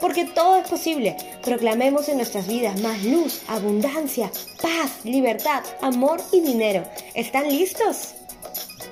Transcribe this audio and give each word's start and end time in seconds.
Porque 0.00 0.24
todo 0.26 0.56
es 0.56 0.68
posible. 0.68 1.16
Proclamemos 1.42 2.08
en 2.08 2.18
nuestras 2.18 2.46
vidas 2.46 2.80
más 2.80 3.02
luz, 3.04 3.42
abundancia, 3.48 4.30
paz, 4.62 5.04
libertad, 5.04 5.64
amor 5.80 6.20
y 6.32 6.40
dinero. 6.40 6.84
¿Están 7.14 7.48
listos? 7.48 8.14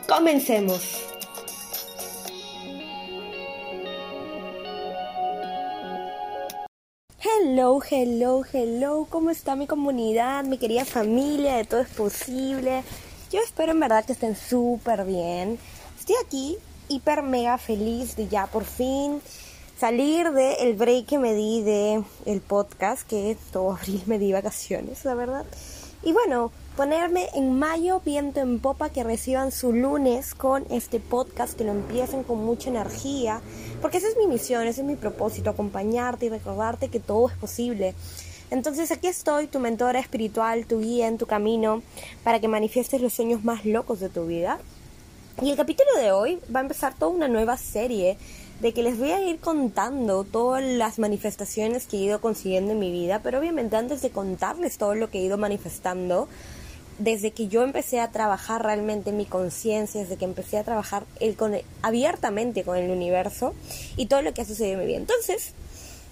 Comencemos. 0.09 1.03
Hello, 7.19 7.81
hello, 7.89 8.43
hello, 8.53 9.07
¿cómo 9.09 9.31
está 9.31 9.57
mi 9.57 9.67
comunidad, 9.67 10.45
mi 10.45 10.59
querida 10.59 10.85
familia 10.85 11.57
de 11.57 11.65
Todo 11.65 11.81
es 11.81 11.89
Posible? 11.89 12.83
Yo 13.31 13.41
espero 13.41 13.73
en 13.73 13.81
verdad 13.81 14.05
que 14.05 14.13
estén 14.13 14.37
súper 14.37 15.05
bien. 15.05 15.59
Estoy 15.99 16.17
aquí 16.25 16.57
hiper 16.89 17.23
mega 17.23 17.59
feliz 17.59 18.17
de 18.17 18.29
ya 18.29 18.47
por 18.47 18.65
fin 18.65 19.21
salir 19.79 20.31
del 20.33 20.75
break 20.75 21.07
que 21.07 21.19
me 21.19 21.35
di 21.35 21.63
de 21.63 22.03
podcast, 22.47 23.07
que 23.07 23.37
todo 23.53 23.73
abril 23.77 24.03
me 24.07 24.19
di 24.19 24.33
vacaciones, 24.33 25.05
la 25.05 25.15
verdad. 25.15 25.45
Y 26.03 26.13
bueno, 26.13 26.53
ponerme 26.77 27.29
en 27.35 27.59
mayo 27.59 28.01
viento 28.05 28.41
en 28.41 28.61
popa 28.61 28.91
que 28.91 29.03
reciban 29.03 29.51
su 29.51 29.73
lunes 29.73 30.35
con 30.35 30.65
este 30.71 31.01
podcast, 31.01 31.57
que 31.59 31.65
lo 31.65 31.73
empiecen 31.73 32.23
con 32.23 32.45
mucha 32.45 32.71
energía, 32.71 33.41
porque 33.83 33.99
esa 33.99 34.09
es 34.09 34.17
mi 34.17 34.27
misión, 34.27 34.67
ese 34.67 34.83
es 34.83 34.87
mi 34.87 34.97
propósito, 34.97 35.51
acompañarte 35.51 36.27
y 36.27 36.29
recordarte 36.29 36.89
que 36.89 37.01
todo 37.01 37.29
es 37.29 37.37
posible. 37.37 37.95
Entonces 38.51 38.93
aquí 38.93 39.09
estoy, 39.09 39.49
tu 39.49 39.59
mentora 39.59 39.99
espiritual, 39.99 40.67
tu 40.67 40.81
guía 40.81 41.09
en 41.09 41.19
tu 41.19 41.27
camino, 41.27 41.83
para 42.23 42.41
que 42.41 42.47
manifiestes 42.47 43.01
los 43.01 43.13
sueños 43.13 43.43
más 43.43 43.65
locos 43.65 43.99
de 43.99 44.09
tu 44.09 44.27
vida. 44.27 44.61
Y 45.43 45.51
el 45.51 45.57
capítulo 45.57 45.91
de 45.99 46.13
hoy 46.13 46.39
va 46.55 46.61
a 46.61 46.63
empezar 46.63 46.95
toda 46.95 47.11
una 47.11 47.29
nueva 47.29 47.57
serie 47.57 48.17
de 48.61 48.73
que 48.73 48.83
les 48.83 48.99
voy 48.99 49.11
a 49.11 49.21
ir 49.21 49.39
contando 49.39 50.25
todas 50.25 50.63
las 50.63 50.99
manifestaciones 50.99 51.87
que 51.87 51.99
he 51.99 52.01
ido 52.01 52.21
consiguiendo 52.21 52.73
en 52.73 52.79
mi 52.79 52.91
vida, 52.91 53.21
pero 53.23 53.39
obviamente 53.39 53.77
antes 53.77 54.03
de 54.03 54.11
contarles 54.11 54.79
todo 54.79 54.95
lo 54.95 55.11
que 55.11 55.19
he 55.19 55.23
ido 55.23 55.37
manifestando, 55.37 56.29
desde 56.99 57.31
que 57.31 57.49
yo 57.49 57.63
empecé 57.63 58.01
a 58.01 58.11
trabajar 58.11 58.63
realmente 58.63 59.13
mi 59.13 59.27
conciencia, 59.27 60.01
desde 60.01 60.17
que 60.17 60.25
empecé 60.25 60.57
a 60.57 60.65
trabajar 60.65 61.05
el, 61.21 61.37
con, 61.37 61.55
abiertamente 61.83 62.65
con 62.65 62.79
el 62.79 62.91
universo 62.91 63.55
y 63.97 64.07
todo 64.07 64.23
lo 64.23 64.33
que 64.33 64.41
ha 64.41 64.47
sucedido 64.47 64.75
en 64.75 64.81
mi 64.81 64.87
vida. 64.87 64.99
Entonces, 64.99 65.53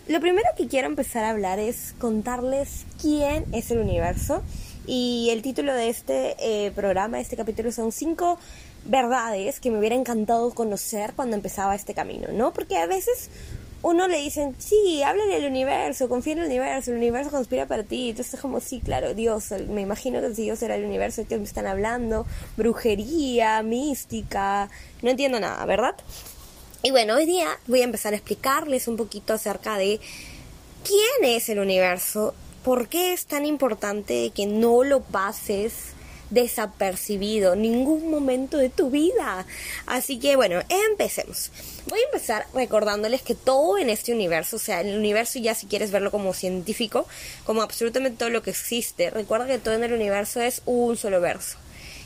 lo 0.06 0.20
primero 0.20 0.46
que 0.58 0.68
quiero 0.68 0.86
empezar 0.86 1.24
a 1.24 1.30
hablar 1.30 1.58
es 1.58 1.94
contarles 1.98 2.84
quién 3.00 3.46
es 3.52 3.70
el 3.70 3.78
universo 3.78 4.42
y 4.86 5.30
el 5.30 5.40
título 5.40 5.72
de 5.72 5.88
este 5.88 6.36
eh, 6.38 6.70
programa, 6.72 7.18
este 7.18 7.36
capítulo 7.36 7.72
son 7.72 7.90
cinco 7.90 8.38
verdades 8.84 9.60
que 9.60 9.70
me 9.70 9.78
hubiera 9.78 9.94
encantado 9.94 10.50
conocer 10.52 11.14
cuando 11.14 11.36
empezaba 11.36 11.74
este 11.74 11.94
camino, 11.94 12.28
¿no? 12.32 12.52
Porque 12.52 12.76
a 12.76 12.86
veces 12.86 13.30
uno 13.84 14.08
le 14.08 14.18
dicen, 14.18 14.54
sí, 14.58 15.02
háblale 15.02 15.34
del 15.34 15.50
universo, 15.50 16.08
confía 16.08 16.32
en 16.32 16.38
el 16.40 16.46
universo, 16.46 16.90
el 16.90 16.96
universo 16.96 17.30
conspira 17.30 17.66
para 17.66 17.82
ti. 17.82 18.10
Entonces 18.10 18.34
es 18.34 18.40
como, 18.40 18.60
sí, 18.60 18.80
claro, 18.82 19.12
Dios, 19.12 19.50
me 19.68 19.82
imagino 19.82 20.22
que 20.22 20.34
si 20.34 20.42
Dios 20.42 20.62
era 20.62 20.76
el 20.76 20.84
universo 20.84 21.26
que 21.28 21.36
me 21.36 21.44
están 21.44 21.66
hablando, 21.66 22.26
brujería, 22.56 23.62
mística, 23.62 24.70
no 25.02 25.10
entiendo 25.10 25.38
nada, 25.38 25.64
¿verdad? 25.66 25.94
Y 26.82 26.90
bueno, 26.90 27.14
hoy 27.14 27.26
día 27.26 27.48
voy 27.66 27.82
a 27.82 27.84
empezar 27.84 28.14
a 28.14 28.16
explicarles 28.16 28.88
un 28.88 28.96
poquito 28.96 29.34
acerca 29.34 29.76
de 29.76 30.00
quién 30.82 31.30
es 31.30 31.48
el 31.48 31.58
universo, 31.58 32.34
por 32.62 32.88
qué 32.88 33.12
es 33.12 33.26
tan 33.26 33.44
importante 33.44 34.32
que 34.34 34.46
no 34.46 34.82
lo 34.84 35.00
pases 35.00 35.93
desapercibido 36.30 37.56
ningún 37.56 38.10
momento 38.10 38.58
de 38.58 38.70
tu 38.70 38.90
vida. 38.90 39.46
Así 39.86 40.18
que 40.18 40.36
bueno, 40.36 40.62
empecemos. 40.90 41.50
Voy 41.86 42.00
a 42.00 42.04
empezar 42.04 42.46
recordándoles 42.54 43.22
que 43.22 43.34
todo 43.34 43.78
en 43.78 43.90
este 43.90 44.12
universo, 44.12 44.56
o 44.56 44.58
sea, 44.58 44.80
el 44.80 44.96
universo 44.96 45.38
ya 45.38 45.54
si 45.54 45.66
quieres 45.66 45.90
verlo 45.90 46.10
como 46.10 46.32
científico, 46.32 47.06
como 47.44 47.62
absolutamente 47.62 48.18
todo 48.18 48.30
lo 48.30 48.42
que 48.42 48.50
existe, 48.50 49.10
recuerda 49.10 49.46
que 49.46 49.58
todo 49.58 49.74
en 49.74 49.84
el 49.84 49.92
universo 49.92 50.40
es 50.40 50.62
un 50.64 50.96
solo 50.96 51.20
verso. 51.20 51.58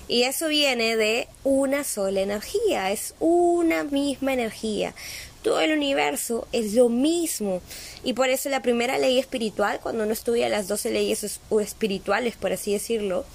Y 0.09 0.23
eso 0.23 0.49
viene 0.49 0.97
de 0.97 1.29
una 1.45 1.85
sola 1.85 2.21
energía, 2.23 2.91
es 2.91 3.15
una 3.21 3.85
misma 3.85 4.33
energía. 4.33 4.95
Todo 5.43 5.61
el 5.61 5.73
universo 5.73 6.49
es 6.51 6.73
lo 6.73 6.89
mismo. 6.89 7.61
Y 8.03 8.15
por 8.15 8.31
eso 8.31 8.49
la 8.49 8.63
primera 8.63 8.99
ley 8.99 9.19
espiritual, 9.19 9.81
cuando 9.81 10.05
uno 10.05 10.13
estudia 10.13 10.49
las 10.49 10.67
12 10.67 10.91
leyes 10.91 11.41
espirituales, 11.51 12.37
por 12.37 12.53
así 12.53 12.73
decirlo, 12.73 13.27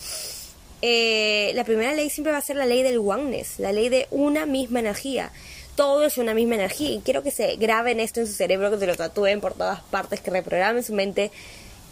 eh, 0.85 1.53
la 1.55 1.63
primera 1.63 1.93
ley 1.93 2.09
siempre 2.09 2.33
va 2.33 2.39
a 2.39 2.41
ser 2.41 2.57
la 2.57 2.65
ley 2.65 2.83
del 2.83 2.97
oneness, 2.97 3.57
la 3.57 3.71
ley 3.71 3.87
de 3.87 4.05
una 4.11 4.45
misma 4.45 4.81
energía. 4.81 5.31
Todo 5.77 6.03
es 6.03 6.17
una 6.17 6.33
misma 6.33 6.55
energía 6.55 6.89
y 6.89 6.99
quiero 6.99 7.23
que 7.23 7.31
se 7.31 7.55
graben 7.55 8.01
esto 8.01 8.19
en 8.19 8.27
su 8.27 8.33
cerebro, 8.33 8.69
que 8.69 8.77
se 8.77 8.87
lo 8.87 8.95
tatúen 8.97 9.39
por 9.39 9.53
todas 9.53 9.79
partes, 9.79 10.19
que 10.19 10.29
reprogramen 10.29 10.83
su 10.83 10.93
mente, 10.93 11.31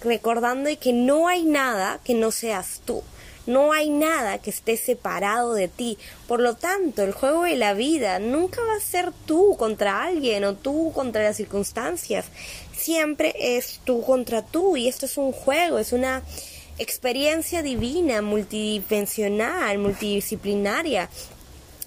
recordando 0.03 0.69
que 0.77 0.91
no 0.91 1.29
hay 1.29 1.45
nada 1.45 2.01
que 2.03 2.15
no 2.15 2.31
seas 2.31 2.81
tú. 2.83 3.01
No 3.47 3.71
hay 3.71 3.89
nada 3.89 4.39
que 4.39 4.49
esté 4.49 4.75
separado 4.75 5.53
de 5.53 5.69
ti. 5.69 5.97
Por 6.27 6.41
lo 6.41 6.55
tanto, 6.55 7.01
el 7.01 7.13
juego 7.13 7.43
de 7.43 7.55
la 7.55 7.73
vida 7.73 8.19
nunca 8.19 8.61
va 8.61 8.75
a 8.75 8.81
ser 8.81 9.13
tú 9.25 9.55
contra 9.57 10.03
alguien 10.03 10.43
o 10.43 10.53
tú 10.53 10.91
contra 10.93 11.23
las 11.23 11.37
circunstancias. 11.37 12.25
Siempre 12.75 13.33
es 13.39 13.79
tú 13.85 14.01
contra 14.03 14.41
tú 14.41 14.75
y 14.75 14.89
esto 14.89 15.05
es 15.05 15.17
un 15.17 15.31
juego, 15.31 15.79
es 15.79 15.93
una 15.93 16.23
experiencia 16.81 17.61
divina, 17.61 18.21
multidimensional, 18.21 19.77
multidisciplinaria. 19.77 21.09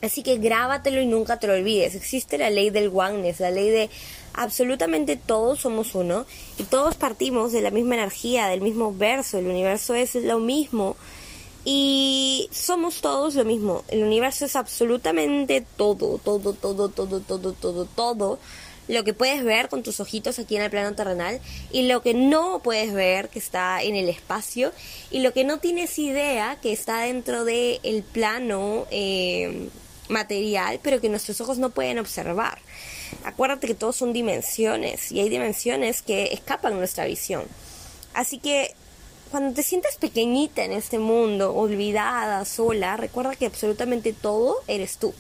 Así 0.02 0.22
que 0.22 0.36
grábatelo 0.36 1.00
y 1.00 1.06
nunca 1.06 1.38
te 1.38 1.46
lo 1.46 1.54
olvides. 1.54 1.94
Existe 1.94 2.38
la 2.38 2.50
ley 2.50 2.70
del 2.70 2.90
oneness, 2.94 3.40
la 3.40 3.50
ley 3.50 3.70
de 3.70 3.90
absolutamente 4.34 5.16
todos 5.16 5.60
somos 5.60 5.94
uno 5.94 6.26
y 6.58 6.64
todos 6.64 6.94
partimos 6.94 7.52
de 7.52 7.62
la 7.62 7.70
misma 7.70 7.94
energía, 7.96 8.46
del 8.46 8.60
mismo 8.60 8.94
verso. 8.94 9.38
El 9.38 9.46
universo 9.46 9.94
es 9.94 10.14
lo 10.14 10.38
mismo 10.38 10.96
y 11.64 12.48
somos 12.52 13.00
todos 13.00 13.34
lo 13.34 13.44
mismo. 13.44 13.82
El 13.88 14.04
universo 14.04 14.44
es 14.44 14.54
absolutamente 14.54 15.64
todo, 15.76 16.18
todo, 16.18 16.52
todo, 16.52 16.88
todo, 16.88 17.20
todo, 17.20 17.52
todo, 17.52 17.84
todo 17.86 18.38
lo 18.88 19.04
que 19.04 19.14
puedes 19.14 19.42
ver 19.44 19.68
con 19.68 19.82
tus 19.82 20.00
ojitos 20.00 20.38
aquí 20.38 20.56
en 20.56 20.62
el 20.62 20.70
plano 20.70 20.94
terrenal 20.94 21.40
y 21.70 21.88
lo 21.88 22.02
que 22.02 22.14
no 22.14 22.60
puedes 22.62 22.92
ver 22.92 23.28
que 23.28 23.38
está 23.38 23.82
en 23.82 23.96
el 23.96 24.08
espacio 24.08 24.72
y 25.10 25.20
lo 25.20 25.32
que 25.32 25.44
no 25.44 25.58
tienes 25.58 25.98
idea 25.98 26.58
que 26.60 26.72
está 26.72 27.00
dentro 27.00 27.44
del 27.44 27.80
el 27.82 28.02
plano 28.02 28.86
eh, 28.90 29.68
material 30.08 30.80
pero 30.82 31.00
que 31.00 31.08
nuestros 31.08 31.40
ojos 31.40 31.58
no 31.58 31.70
pueden 31.70 31.98
observar. 31.98 32.58
Acuérdate 33.24 33.66
que 33.66 33.74
todos 33.74 33.96
son 33.96 34.12
dimensiones 34.12 35.12
y 35.12 35.20
hay 35.20 35.28
dimensiones 35.28 36.02
que 36.02 36.32
escapan 36.32 36.76
nuestra 36.76 37.06
visión. 37.06 37.44
Así 38.12 38.38
que 38.38 38.74
cuando 39.30 39.52
te 39.52 39.64
sientas 39.64 39.96
pequeñita 39.96 40.64
en 40.64 40.72
este 40.72 41.00
mundo, 41.00 41.54
olvidada, 41.54 42.44
sola, 42.44 42.96
recuerda 42.96 43.34
que 43.34 43.46
absolutamente 43.46 44.12
todo 44.12 44.58
eres 44.68 44.98
tú. 44.98 45.12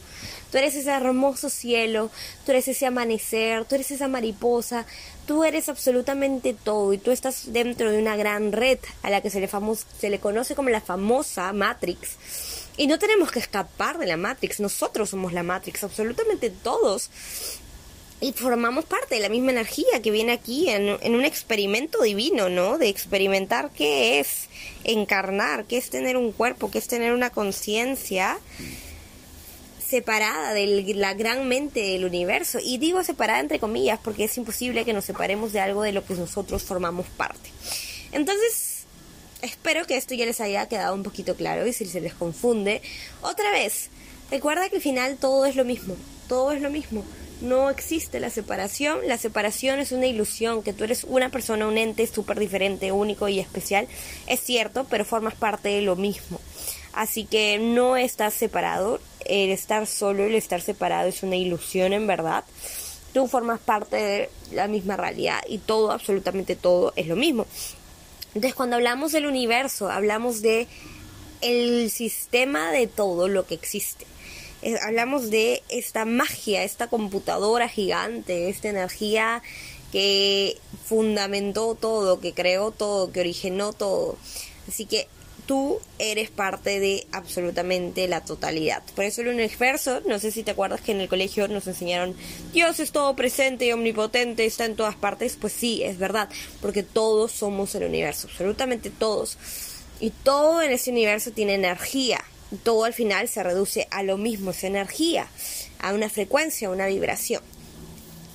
Tú 0.54 0.58
eres 0.58 0.76
ese 0.76 0.92
hermoso 0.92 1.50
cielo, 1.50 2.12
tú 2.46 2.52
eres 2.52 2.68
ese 2.68 2.86
amanecer, 2.86 3.64
tú 3.64 3.74
eres 3.74 3.90
esa 3.90 4.06
mariposa, 4.06 4.86
tú 5.26 5.42
eres 5.42 5.68
absolutamente 5.68 6.54
todo 6.54 6.92
y 6.92 6.98
tú 6.98 7.10
estás 7.10 7.52
dentro 7.52 7.90
de 7.90 7.98
una 7.98 8.14
gran 8.14 8.52
red 8.52 8.78
a 9.02 9.10
la 9.10 9.20
que 9.20 9.30
se 9.30 9.40
le, 9.40 9.50
se 9.98 10.10
le 10.10 10.20
conoce 10.20 10.54
como 10.54 10.68
la 10.68 10.80
famosa 10.80 11.52
Matrix. 11.52 12.18
Y 12.76 12.86
no 12.86 13.00
tenemos 13.00 13.32
que 13.32 13.40
escapar 13.40 13.98
de 13.98 14.06
la 14.06 14.16
Matrix, 14.16 14.60
nosotros 14.60 15.10
somos 15.10 15.32
la 15.32 15.42
Matrix, 15.42 15.82
absolutamente 15.82 16.50
todos. 16.50 17.10
Y 18.20 18.32
formamos 18.32 18.84
parte 18.84 19.16
de 19.16 19.22
la 19.22 19.30
misma 19.30 19.50
energía 19.50 20.00
que 20.04 20.12
viene 20.12 20.30
aquí 20.30 20.68
en, 20.68 20.98
en 21.00 21.16
un 21.16 21.24
experimento 21.24 22.00
divino, 22.00 22.48
¿no? 22.48 22.78
De 22.78 22.88
experimentar 22.88 23.72
qué 23.72 24.20
es 24.20 24.48
encarnar, 24.84 25.64
qué 25.64 25.78
es 25.78 25.90
tener 25.90 26.16
un 26.16 26.30
cuerpo, 26.30 26.70
qué 26.70 26.78
es 26.78 26.86
tener 26.86 27.12
una 27.12 27.30
conciencia 27.30 28.38
separada 29.94 30.52
de 30.54 30.66
la 30.96 31.14
gran 31.14 31.46
mente 31.46 31.78
del 31.78 32.04
universo. 32.04 32.58
Y 32.60 32.78
digo 32.78 33.04
separada 33.04 33.38
entre 33.38 33.60
comillas 33.60 34.00
porque 34.02 34.24
es 34.24 34.36
imposible 34.36 34.84
que 34.84 34.92
nos 34.92 35.04
separemos 35.04 35.52
de 35.52 35.60
algo 35.60 35.82
de 35.82 35.92
lo 35.92 36.04
que 36.04 36.14
nosotros 36.14 36.64
formamos 36.64 37.06
parte. 37.16 37.48
Entonces, 38.10 38.86
espero 39.40 39.86
que 39.86 39.96
esto 39.96 40.14
ya 40.14 40.26
les 40.26 40.40
haya 40.40 40.66
quedado 40.66 40.96
un 40.96 41.04
poquito 41.04 41.36
claro 41.36 41.64
y 41.64 41.72
si 41.72 41.86
se 41.86 42.00
les 42.00 42.12
confunde, 42.12 42.82
otra 43.22 43.52
vez, 43.52 43.88
recuerda 44.32 44.68
que 44.68 44.76
al 44.76 44.82
final 44.82 45.16
todo 45.16 45.46
es 45.46 45.54
lo 45.54 45.64
mismo, 45.64 45.94
todo 46.28 46.50
es 46.50 46.60
lo 46.60 46.70
mismo. 46.70 47.04
No 47.40 47.70
existe 47.70 48.18
la 48.18 48.30
separación, 48.30 48.98
la 49.06 49.18
separación 49.18 49.78
es 49.78 49.92
una 49.92 50.06
ilusión, 50.06 50.64
que 50.64 50.72
tú 50.72 50.82
eres 50.82 51.04
una 51.04 51.30
persona, 51.30 51.68
un 51.68 51.78
ente 51.78 52.04
súper 52.08 52.40
diferente, 52.40 52.90
único 52.90 53.28
y 53.28 53.38
especial, 53.38 53.86
es 54.26 54.40
cierto, 54.40 54.86
pero 54.90 55.04
formas 55.04 55.34
parte 55.36 55.68
de 55.68 55.82
lo 55.82 55.94
mismo. 55.94 56.40
Así 56.92 57.24
que 57.26 57.58
no 57.58 57.96
estás 57.96 58.34
separado, 58.34 59.00
el 59.24 59.50
estar 59.50 59.86
solo, 59.86 60.24
el 60.24 60.34
estar 60.34 60.60
separado 60.60 61.08
es 61.08 61.22
una 61.22 61.36
ilusión 61.36 61.92
en 61.92 62.06
verdad. 62.06 62.44
Tú 63.12 63.28
formas 63.28 63.60
parte 63.60 63.96
de 63.96 64.30
la 64.52 64.66
misma 64.68 64.96
realidad 64.96 65.40
y 65.48 65.58
todo, 65.58 65.92
absolutamente 65.92 66.56
todo, 66.56 66.92
es 66.96 67.06
lo 67.06 67.16
mismo. 67.16 67.46
Entonces, 68.28 68.54
cuando 68.54 68.76
hablamos 68.76 69.12
del 69.12 69.26
universo, 69.26 69.88
hablamos 69.88 70.42
de 70.42 70.66
el 71.40 71.90
sistema 71.90 72.72
de 72.72 72.86
todo 72.86 73.28
lo 73.28 73.46
que 73.46 73.54
existe. 73.54 74.06
Eh, 74.62 74.76
hablamos 74.82 75.30
de 75.30 75.62
esta 75.68 76.04
magia, 76.04 76.64
esta 76.64 76.88
computadora 76.88 77.68
gigante, 77.68 78.48
esta 78.48 78.68
energía 78.70 79.42
que 79.92 80.56
fundamentó 80.84 81.74
todo, 81.74 82.18
que 82.18 82.32
creó 82.32 82.70
todo, 82.72 83.12
que 83.12 83.20
originó 83.20 83.72
todo. 83.72 84.16
Así 84.66 84.86
que 84.86 85.06
tú 85.46 85.78
eres 85.98 86.30
parte 86.30 86.80
de 86.80 87.06
absolutamente 87.12 88.08
la 88.08 88.22
totalidad. 88.22 88.82
Por 88.94 89.04
eso 89.04 89.22
el 89.22 89.28
universo, 89.28 90.00
no 90.06 90.18
sé 90.18 90.30
si 90.30 90.42
te 90.42 90.52
acuerdas 90.52 90.80
que 90.80 90.92
en 90.92 91.00
el 91.00 91.08
colegio 91.08 91.48
nos 91.48 91.66
enseñaron 91.66 92.14
Dios 92.52 92.80
es 92.80 92.92
todo 92.92 93.14
presente 93.16 93.66
y 93.66 93.72
omnipotente, 93.72 94.44
está 94.44 94.64
en 94.64 94.76
todas 94.76 94.96
partes, 94.96 95.36
pues 95.40 95.52
sí, 95.52 95.82
es 95.82 95.98
verdad, 95.98 96.28
porque 96.60 96.82
todos 96.82 97.32
somos 97.32 97.74
el 97.74 97.84
universo, 97.84 98.28
absolutamente 98.30 98.90
todos. 98.90 99.38
Y 100.00 100.10
todo 100.10 100.62
en 100.62 100.72
ese 100.72 100.90
universo 100.90 101.30
tiene 101.30 101.54
energía. 101.54 102.22
todo 102.62 102.84
al 102.84 102.92
final 102.92 103.28
se 103.28 103.42
reduce 103.42 103.88
a 103.90 104.02
lo 104.02 104.16
mismo, 104.16 104.52
esa 104.52 104.68
energía, 104.68 105.26
a 105.80 105.92
una 105.92 106.08
frecuencia, 106.08 106.68
a 106.68 106.70
una 106.70 106.86
vibración. 106.86 107.42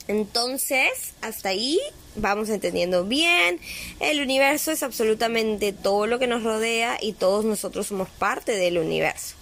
Entonces, 0.09 1.13
hasta 1.21 1.49
ahí 1.49 1.79
vamos 2.15 2.49
entendiendo 2.49 3.05
bien. 3.05 3.59
El 3.99 4.21
universo 4.21 4.71
es 4.71 4.81
absolutamente 4.81 5.71
todo 5.71 6.07
lo 6.07 6.17
que 6.17 6.25
nos 6.25 6.43
rodea 6.43 6.97
y 6.99 7.13
todos 7.13 7.45
nosotros 7.45 7.85
somos 7.85 8.09
parte 8.09 8.53
del 8.53 8.79
universo. 8.79 9.35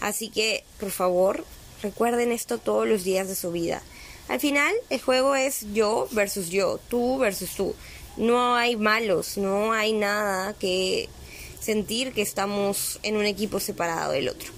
Así 0.00 0.30
que, 0.30 0.64
por 0.80 0.90
favor, 0.90 1.44
recuerden 1.82 2.32
esto 2.32 2.56
todos 2.56 2.88
los 2.88 3.04
días 3.04 3.28
de 3.28 3.34
su 3.34 3.52
vida. 3.52 3.82
Al 4.28 4.40
final, 4.40 4.72
el 4.88 4.98
juego 4.98 5.36
es 5.36 5.66
yo 5.74 6.08
versus 6.12 6.48
yo, 6.48 6.80
tú 6.88 7.18
versus 7.18 7.50
tú. 7.50 7.74
No 8.16 8.54
hay 8.54 8.76
malos, 8.76 9.36
no 9.36 9.74
hay 9.74 9.92
nada 9.92 10.54
que 10.54 11.10
sentir 11.60 12.14
que 12.14 12.22
estamos 12.22 12.98
en 13.02 13.18
un 13.18 13.26
equipo 13.26 13.60
separado 13.60 14.12
del 14.12 14.30
otro. 14.30 14.50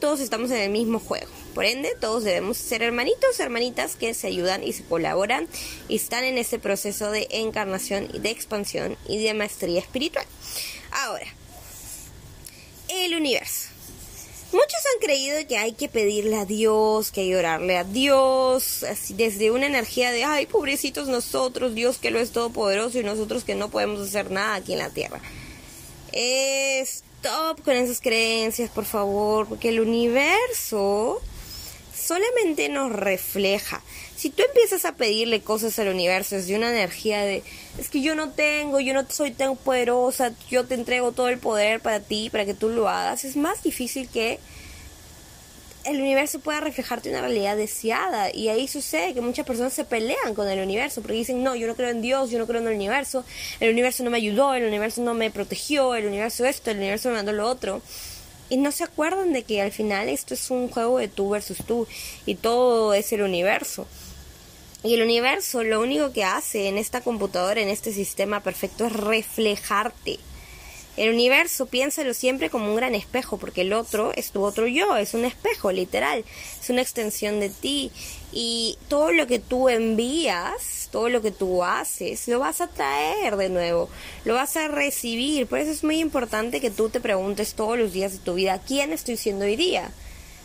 Todos 0.00 0.20
estamos 0.20 0.50
en 0.50 0.58
el 0.58 0.70
mismo 0.70 0.98
juego. 0.98 1.26
Por 1.54 1.64
ende, 1.64 1.94
todos 2.00 2.24
debemos 2.24 2.56
ser 2.56 2.82
hermanitos, 2.82 3.38
hermanitas 3.40 3.96
que 3.96 4.14
se 4.14 4.26
ayudan 4.26 4.62
y 4.62 4.72
se 4.72 4.84
colaboran 4.84 5.48
y 5.88 5.96
están 5.96 6.24
en 6.24 6.38
ese 6.38 6.58
proceso 6.58 7.10
de 7.10 7.28
encarnación 7.30 8.08
y 8.12 8.18
de 8.18 8.30
expansión 8.30 8.96
y 9.08 9.22
de 9.22 9.34
maestría 9.34 9.80
espiritual. 9.80 10.26
Ahora, 10.90 11.26
el 12.88 13.14
universo. 13.14 13.68
Muchos 14.52 14.80
han 14.94 15.00
creído 15.00 15.46
que 15.48 15.56
hay 15.56 15.72
que 15.72 15.88
pedirle 15.88 16.36
a 16.36 16.44
Dios, 16.44 17.10
que 17.10 17.22
hay 17.22 17.30
que 17.30 17.36
orarle 17.36 17.78
a 17.78 17.84
Dios, 17.84 18.84
desde 19.08 19.50
una 19.50 19.66
energía 19.66 20.12
de, 20.12 20.24
ay, 20.24 20.44
pobrecitos 20.44 21.08
nosotros, 21.08 21.74
Dios 21.74 21.96
que 21.96 22.10
lo 22.10 22.20
es 22.20 22.32
todopoderoso 22.32 22.98
y 22.98 23.02
nosotros 23.02 23.44
que 23.44 23.54
no 23.54 23.70
podemos 23.70 24.06
hacer 24.06 24.30
nada 24.30 24.56
aquí 24.56 24.74
en 24.74 24.80
la 24.80 24.90
tierra. 24.90 25.22
Stop 27.22 27.62
con 27.62 27.76
esas 27.76 28.00
creencias, 28.00 28.68
por 28.68 28.84
favor, 28.84 29.46
porque 29.46 29.68
el 29.68 29.78
universo 29.78 31.22
solamente 31.94 32.68
nos 32.68 32.90
refleja. 32.90 33.80
Si 34.16 34.30
tú 34.30 34.42
empiezas 34.42 34.84
a 34.84 34.96
pedirle 34.96 35.40
cosas 35.40 35.78
al 35.78 35.86
universo 35.88 36.34
desde 36.34 36.56
una 36.56 36.70
energía 36.70 37.22
de, 37.22 37.44
es 37.78 37.88
que 37.90 38.02
yo 38.02 38.16
no 38.16 38.30
tengo, 38.30 38.80
yo 38.80 38.92
no 38.92 39.08
soy 39.08 39.30
tan 39.30 39.56
poderosa, 39.56 40.32
yo 40.50 40.66
te 40.66 40.74
entrego 40.74 41.12
todo 41.12 41.28
el 41.28 41.38
poder 41.38 41.80
para 41.80 42.00
ti, 42.00 42.28
para 42.28 42.44
que 42.44 42.54
tú 42.54 42.70
lo 42.70 42.88
hagas, 42.88 43.24
es 43.24 43.36
más 43.36 43.62
difícil 43.62 44.08
que 44.08 44.40
el 45.84 46.00
universo 46.00 46.40
pueda 46.40 46.60
reflejarte 46.60 47.10
una 47.10 47.20
realidad 47.20 47.56
deseada. 47.56 48.34
Y 48.34 48.48
ahí 48.48 48.68
sucede 48.68 49.14
que 49.14 49.20
muchas 49.20 49.46
personas 49.46 49.72
se 49.72 49.84
pelean 49.84 50.34
con 50.34 50.48
el 50.48 50.60
universo 50.60 51.02
porque 51.02 51.16
dicen, 51.16 51.42
no, 51.42 51.54
yo 51.54 51.66
no 51.66 51.74
creo 51.74 51.90
en 51.90 52.02
Dios, 52.02 52.30
yo 52.30 52.38
no 52.38 52.46
creo 52.46 52.60
en 52.60 52.68
el 52.68 52.74
universo, 52.74 53.24
el 53.60 53.70
universo 53.70 54.04
no 54.04 54.10
me 54.10 54.18
ayudó, 54.18 54.54
el 54.54 54.64
universo 54.64 55.02
no 55.02 55.14
me 55.14 55.30
protegió, 55.30 55.94
el 55.94 56.06
universo 56.06 56.44
esto, 56.44 56.70
el 56.70 56.78
universo 56.78 57.08
me 57.08 57.16
mandó 57.16 57.32
lo 57.32 57.48
otro. 57.48 57.82
Y 58.48 58.58
no 58.58 58.70
se 58.70 58.84
acuerdan 58.84 59.32
de 59.32 59.44
que 59.44 59.62
al 59.62 59.72
final 59.72 60.08
esto 60.08 60.34
es 60.34 60.50
un 60.50 60.68
juego 60.68 60.98
de 60.98 61.08
tú 61.08 61.30
versus 61.30 61.58
tú 61.66 61.86
y 62.26 62.34
todo 62.34 62.92
es 62.94 63.12
el 63.12 63.22
universo. 63.22 63.86
Y 64.84 64.94
el 64.94 65.02
universo 65.02 65.62
lo 65.62 65.80
único 65.80 66.12
que 66.12 66.24
hace 66.24 66.68
en 66.68 66.76
esta 66.76 67.00
computadora, 67.00 67.60
en 67.60 67.68
este 67.68 67.92
sistema 67.92 68.40
perfecto, 68.40 68.86
es 68.86 68.92
reflejarte 68.92 70.18
el 70.96 71.10
universo, 71.10 71.66
piénsalo 71.66 72.12
siempre 72.12 72.50
como 72.50 72.66
un 72.66 72.76
gran 72.76 72.94
espejo, 72.94 73.38
porque 73.38 73.62
el 73.62 73.72
otro 73.72 74.12
es 74.14 74.30
tu 74.30 74.42
otro 74.44 74.66
yo, 74.66 74.96
es 74.96 75.14
un 75.14 75.24
espejo, 75.24 75.72
literal, 75.72 76.24
es 76.60 76.68
una 76.68 76.82
extensión 76.82 77.40
de 77.40 77.48
ti. 77.48 77.90
Y 78.30 78.76
todo 78.88 79.12
lo 79.12 79.26
que 79.26 79.38
tú 79.38 79.68
envías, 79.68 80.88
todo 80.90 81.08
lo 81.08 81.22
que 81.22 81.30
tú 81.30 81.64
haces, 81.64 82.28
lo 82.28 82.38
vas 82.38 82.60
a 82.60 82.68
traer 82.68 83.36
de 83.36 83.48
nuevo, 83.48 83.88
lo 84.24 84.34
vas 84.34 84.56
a 84.56 84.68
recibir. 84.68 85.46
Por 85.46 85.60
eso 85.60 85.70
es 85.70 85.82
muy 85.82 85.98
importante 85.98 86.60
que 86.60 86.70
tú 86.70 86.90
te 86.90 87.00
preguntes 87.00 87.54
todos 87.54 87.78
los 87.78 87.92
días 87.92 88.12
de 88.12 88.18
tu 88.18 88.34
vida, 88.34 88.60
¿quién 88.66 88.92
estoy 88.92 89.16
siendo 89.16 89.46
hoy 89.46 89.56
día? 89.56 89.90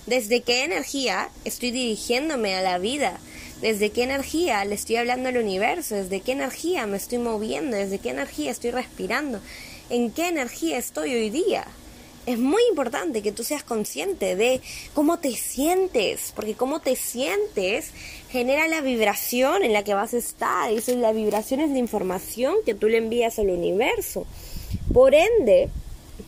¿Desde 0.05 0.41
qué 0.41 0.63
energía 0.63 1.29
estoy 1.43 1.71
dirigiéndome 1.71 2.55
a 2.55 2.61
la 2.61 2.77
vida? 2.77 3.19
¿Desde 3.59 3.89
qué 3.89 4.03
energía 4.03 4.63
le 4.63 4.75
estoy 4.75 4.95
hablando 4.95 5.27
al 5.27 5.37
universo? 5.37 5.95
¿Desde 5.95 6.21
qué 6.21 6.31
energía 6.31 6.87
me 6.87 6.95
estoy 6.95 7.17
moviendo? 7.17 7.75
¿Desde 7.75 7.99
qué 7.99 8.11
energía 8.11 8.51
estoy 8.51 8.71
respirando? 8.71 9.41
En 9.89 10.11
qué 10.11 10.27
energía 10.27 10.77
estoy 10.77 11.13
hoy 11.13 11.29
día. 11.29 11.65
Es 12.25 12.37
muy 12.37 12.61
importante 12.69 13.21
que 13.21 13.31
tú 13.31 13.45
seas 13.45 13.63
consciente 13.63 14.35
de 14.35 14.59
cómo 14.93 15.17
te 15.17 15.31
sientes, 15.31 16.33
porque 16.35 16.55
cómo 16.55 16.81
te 16.81 16.97
sientes 16.97 17.91
genera 18.29 18.67
la 18.67 18.81
vibración 18.81 19.63
en 19.63 19.71
la 19.71 19.83
que 19.83 19.93
vas 19.93 20.13
a 20.13 20.17
estar. 20.17 20.71
Y 20.71 20.81
la 20.95 21.13
vibración 21.13 21.61
es 21.61 21.69
la 21.69 21.77
información 21.77 22.55
que 22.65 22.75
tú 22.75 22.89
le 22.89 22.97
envías 22.97 23.39
al 23.39 23.49
universo. 23.49 24.25
Por 24.93 25.15
ende, 25.15 25.69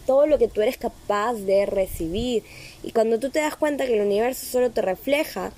todo 0.05 0.25
lo 0.25 0.37
que 0.37 0.47
tú 0.47 0.61
eres 0.61 0.77
capaz 0.77 1.33
de 1.33 1.65
recibir. 1.65 2.43
Y 2.81 2.93
cuando 2.93 3.19
tú 3.19 3.29
te 3.29 3.39
das 3.39 3.57
cuenta 3.57 3.85
que 3.85 3.95
el 3.95 4.05
universo 4.05 4.45
solo 4.45 4.71
te 4.71 4.81
refleja, 4.81 5.51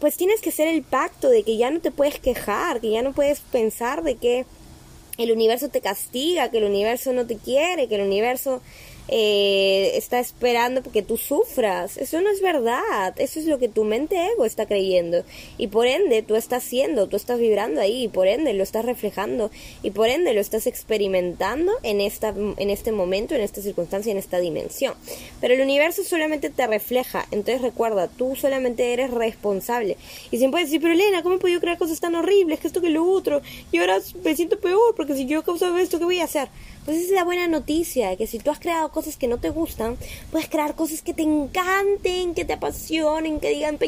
pues 0.00 0.16
tienes 0.16 0.40
que 0.40 0.48
hacer 0.48 0.66
el 0.66 0.82
pacto 0.82 1.28
de 1.28 1.44
que 1.44 1.56
ya 1.56 1.70
no 1.70 1.80
te 1.80 1.92
puedes 1.92 2.18
quejar, 2.18 2.80
que 2.80 2.90
ya 2.90 3.02
no 3.02 3.12
puedes 3.12 3.38
pensar 3.40 4.02
de 4.02 4.16
que 4.16 4.44
el 5.18 5.32
universo 5.32 5.68
te 5.68 5.80
castiga, 5.80 6.50
que 6.50 6.58
el 6.58 6.64
universo 6.64 7.12
no 7.12 7.26
te 7.26 7.36
quiere, 7.36 7.88
que 7.88 7.96
el 7.96 8.02
universo 8.02 8.62
eh, 9.08 9.92
está 9.94 10.20
esperando 10.20 10.82
que 10.82 11.02
tú 11.02 11.16
sufras. 11.16 11.96
Eso 11.96 12.20
no 12.20 12.30
es 12.30 12.40
verdad. 12.40 13.14
Eso 13.18 13.40
es 13.40 13.46
lo 13.46 13.58
que 13.58 13.68
tu 13.68 13.84
mente 13.84 14.16
ego 14.32 14.44
está 14.44 14.66
creyendo. 14.66 15.24
Y 15.58 15.68
por 15.68 15.86
ende 15.86 16.22
tú 16.22 16.36
estás 16.36 16.62
siendo, 16.62 17.08
tú 17.08 17.16
estás 17.16 17.38
vibrando 17.38 17.80
ahí, 17.80 18.04
y 18.04 18.08
por 18.08 18.28
ende 18.28 18.52
lo 18.54 18.62
estás 18.62 18.84
reflejando, 18.84 19.50
y 19.82 19.90
por 19.90 20.08
ende 20.08 20.34
lo 20.34 20.40
estás 20.40 20.66
experimentando 20.66 21.72
en, 21.82 22.00
esta, 22.00 22.28
en 22.28 22.70
este 22.70 22.92
momento, 22.92 23.34
en 23.34 23.40
esta 23.40 23.60
circunstancia, 23.60 24.12
en 24.12 24.18
esta 24.18 24.38
dimensión. 24.38 24.94
Pero 25.40 25.54
el 25.54 25.60
universo 25.60 26.04
solamente 26.04 26.50
te 26.50 26.66
refleja. 26.66 27.26
Entonces 27.30 27.62
recuerda, 27.62 28.08
tú 28.08 28.36
solamente 28.36 28.92
eres 28.92 29.10
responsable. 29.10 29.96
Y 30.30 30.38
siempre 30.38 30.52
puedes 30.52 30.68
decir, 30.68 30.80
pero 30.80 30.94
Elena, 30.94 31.22
¿cómo 31.22 31.36
he 31.36 31.38
podido 31.38 31.60
crear 31.60 31.78
cosas 31.78 32.00
tan 32.00 32.14
horribles? 32.14 32.60
Que 32.60 32.66
esto, 32.66 32.80
que 32.80 32.90
lo 32.90 33.04
otro. 33.04 33.42
Y 33.70 33.78
ahora 33.78 33.98
me 34.24 34.36
siento 34.36 34.58
peor, 34.58 34.94
porque 34.94 35.14
si 35.14 35.26
yo 35.26 35.40
he 35.40 35.42
causado 35.42 35.76
esto, 35.78 35.98
¿qué 35.98 36.04
voy 36.04 36.20
a 36.20 36.24
hacer? 36.24 36.48
Pues 36.84 36.96
esa 36.96 37.06
es 37.06 37.12
la 37.12 37.24
buena 37.24 37.46
noticia, 37.46 38.16
que 38.16 38.26
si 38.26 38.40
tú 38.40 38.50
has 38.50 38.58
creado 38.58 38.90
cosas 38.90 39.16
que 39.16 39.28
no 39.28 39.38
te 39.38 39.50
gustan, 39.50 39.96
puedes 40.32 40.48
crear 40.48 40.74
cosas 40.74 41.00
que 41.00 41.14
te 41.14 41.22
encanten, 41.22 42.34
que 42.34 42.44
te 42.44 42.54
apasionen, 42.54 43.38
que 43.38 43.50
digan 43.50 43.78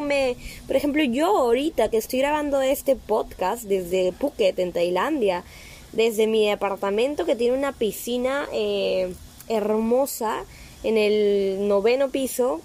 me 0.00 0.36
Por 0.66 0.76
ejemplo, 0.76 1.04
yo 1.04 1.26
ahorita 1.26 1.90
que 1.90 1.98
estoy 1.98 2.20
grabando 2.20 2.62
este 2.62 2.96
podcast 2.96 3.64
desde 3.64 4.12
Phuket, 4.12 4.58
en 4.58 4.72
Tailandia, 4.72 5.44
desde 5.92 6.26
mi 6.26 6.48
departamento 6.48 7.26
que 7.26 7.36
tiene 7.36 7.54
una 7.56 7.72
piscina 7.72 8.48
eh, 8.50 9.12
hermosa 9.48 10.44
en 10.84 10.96
el 10.96 11.68
noveno 11.68 12.08
piso, 12.08 12.62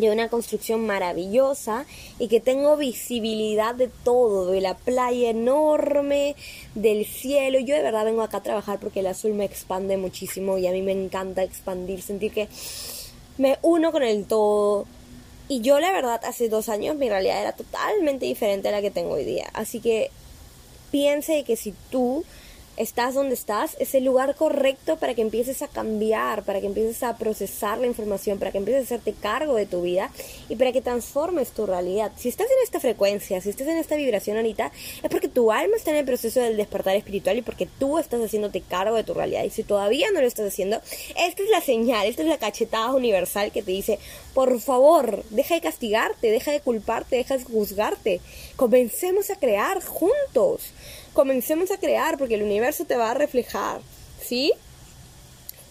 de 0.00 0.10
una 0.10 0.28
construcción 0.28 0.86
maravillosa 0.86 1.86
y 2.18 2.28
que 2.28 2.40
tengo 2.40 2.76
visibilidad 2.76 3.74
de 3.74 3.88
todo, 3.88 4.50
de 4.50 4.60
la 4.60 4.76
playa 4.76 5.30
enorme, 5.30 6.36
del 6.74 7.06
cielo. 7.06 7.58
Yo 7.58 7.74
de 7.74 7.82
verdad 7.82 8.04
vengo 8.04 8.22
acá 8.22 8.38
a 8.38 8.42
trabajar 8.42 8.78
porque 8.78 9.00
el 9.00 9.06
azul 9.06 9.34
me 9.34 9.44
expande 9.44 9.96
muchísimo 9.96 10.58
y 10.58 10.66
a 10.66 10.72
mí 10.72 10.82
me 10.82 10.92
encanta 10.92 11.42
expandir, 11.42 12.02
sentir 12.02 12.32
que 12.32 12.48
me 13.38 13.58
uno 13.62 13.92
con 13.92 14.02
el 14.02 14.24
todo. 14.26 14.86
Y 15.48 15.60
yo 15.60 15.80
la 15.80 15.92
verdad 15.92 16.20
hace 16.24 16.48
dos 16.48 16.68
años 16.68 16.96
mi 16.96 17.08
realidad 17.08 17.40
era 17.40 17.52
totalmente 17.52 18.26
diferente 18.26 18.68
a 18.68 18.72
la 18.72 18.82
que 18.82 18.90
tengo 18.90 19.14
hoy 19.14 19.24
día. 19.24 19.48
Así 19.54 19.80
que 19.80 20.10
piense 20.90 21.44
que 21.44 21.56
si 21.56 21.74
tú 21.90 22.24
estás 22.78 23.14
donde 23.14 23.34
estás, 23.34 23.76
es 23.80 23.94
el 23.94 24.04
lugar 24.04 24.36
correcto 24.36 24.96
para 24.98 25.14
que 25.14 25.22
empieces 25.22 25.62
a 25.62 25.68
cambiar, 25.68 26.44
para 26.44 26.60
que 26.60 26.66
empieces 26.66 27.02
a 27.02 27.16
procesar 27.18 27.78
la 27.78 27.88
información, 27.88 28.38
para 28.38 28.52
que 28.52 28.58
empieces 28.58 28.82
a 28.82 28.94
hacerte 28.94 29.14
cargo 29.20 29.56
de 29.56 29.66
tu 29.66 29.82
vida 29.82 30.10
y 30.48 30.54
para 30.54 30.70
que 30.70 30.80
transformes 30.80 31.50
tu 31.50 31.66
realidad. 31.66 32.12
Si 32.16 32.28
estás 32.28 32.46
en 32.46 32.62
esta 32.62 32.78
frecuencia, 32.78 33.40
si 33.40 33.50
estás 33.50 33.66
en 33.66 33.78
esta 33.78 33.96
vibración 33.96 34.36
ahorita, 34.36 34.70
es 35.02 35.10
porque 35.10 35.28
tu 35.28 35.50
alma 35.50 35.76
está 35.76 35.90
en 35.90 35.96
el 35.96 36.04
proceso 36.04 36.40
del 36.40 36.56
despertar 36.56 36.94
espiritual 36.94 37.36
y 37.36 37.42
porque 37.42 37.66
tú 37.66 37.98
estás 37.98 38.22
haciéndote 38.22 38.60
cargo 38.60 38.94
de 38.94 39.04
tu 39.04 39.12
realidad. 39.12 39.42
Y 39.42 39.50
si 39.50 39.64
todavía 39.64 40.12
no 40.12 40.20
lo 40.20 40.26
estás 40.26 40.46
haciendo, 40.46 40.80
esta 41.16 41.42
es 41.42 41.50
la 41.50 41.60
señal, 41.60 42.06
esta 42.06 42.22
es 42.22 42.28
la 42.28 42.38
cachetada 42.38 42.94
universal 42.94 43.50
que 43.50 43.62
te 43.62 43.72
dice, 43.72 43.98
por 44.34 44.60
favor, 44.60 45.24
deja 45.30 45.56
de 45.56 45.60
castigarte, 45.60 46.30
deja 46.30 46.52
de 46.52 46.60
culparte, 46.60 47.16
deja 47.16 47.38
de 47.38 47.44
juzgarte. 47.44 48.20
Comencemos 48.54 49.30
a 49.30 49.36
crear 49.36 49.82
juntos 49.82 50.72
comencemos 51.18 51.72
a 51.72 51.78
crear 51.78 52.16
porque 52.16 52.36
el 52.36 52.44
universo 52.44 52.84
te 52.84 52.96
va 52.96 53.10
a 53.10 53.14
reflejar, 53.14 53.80
¿sí? 54.22 54.52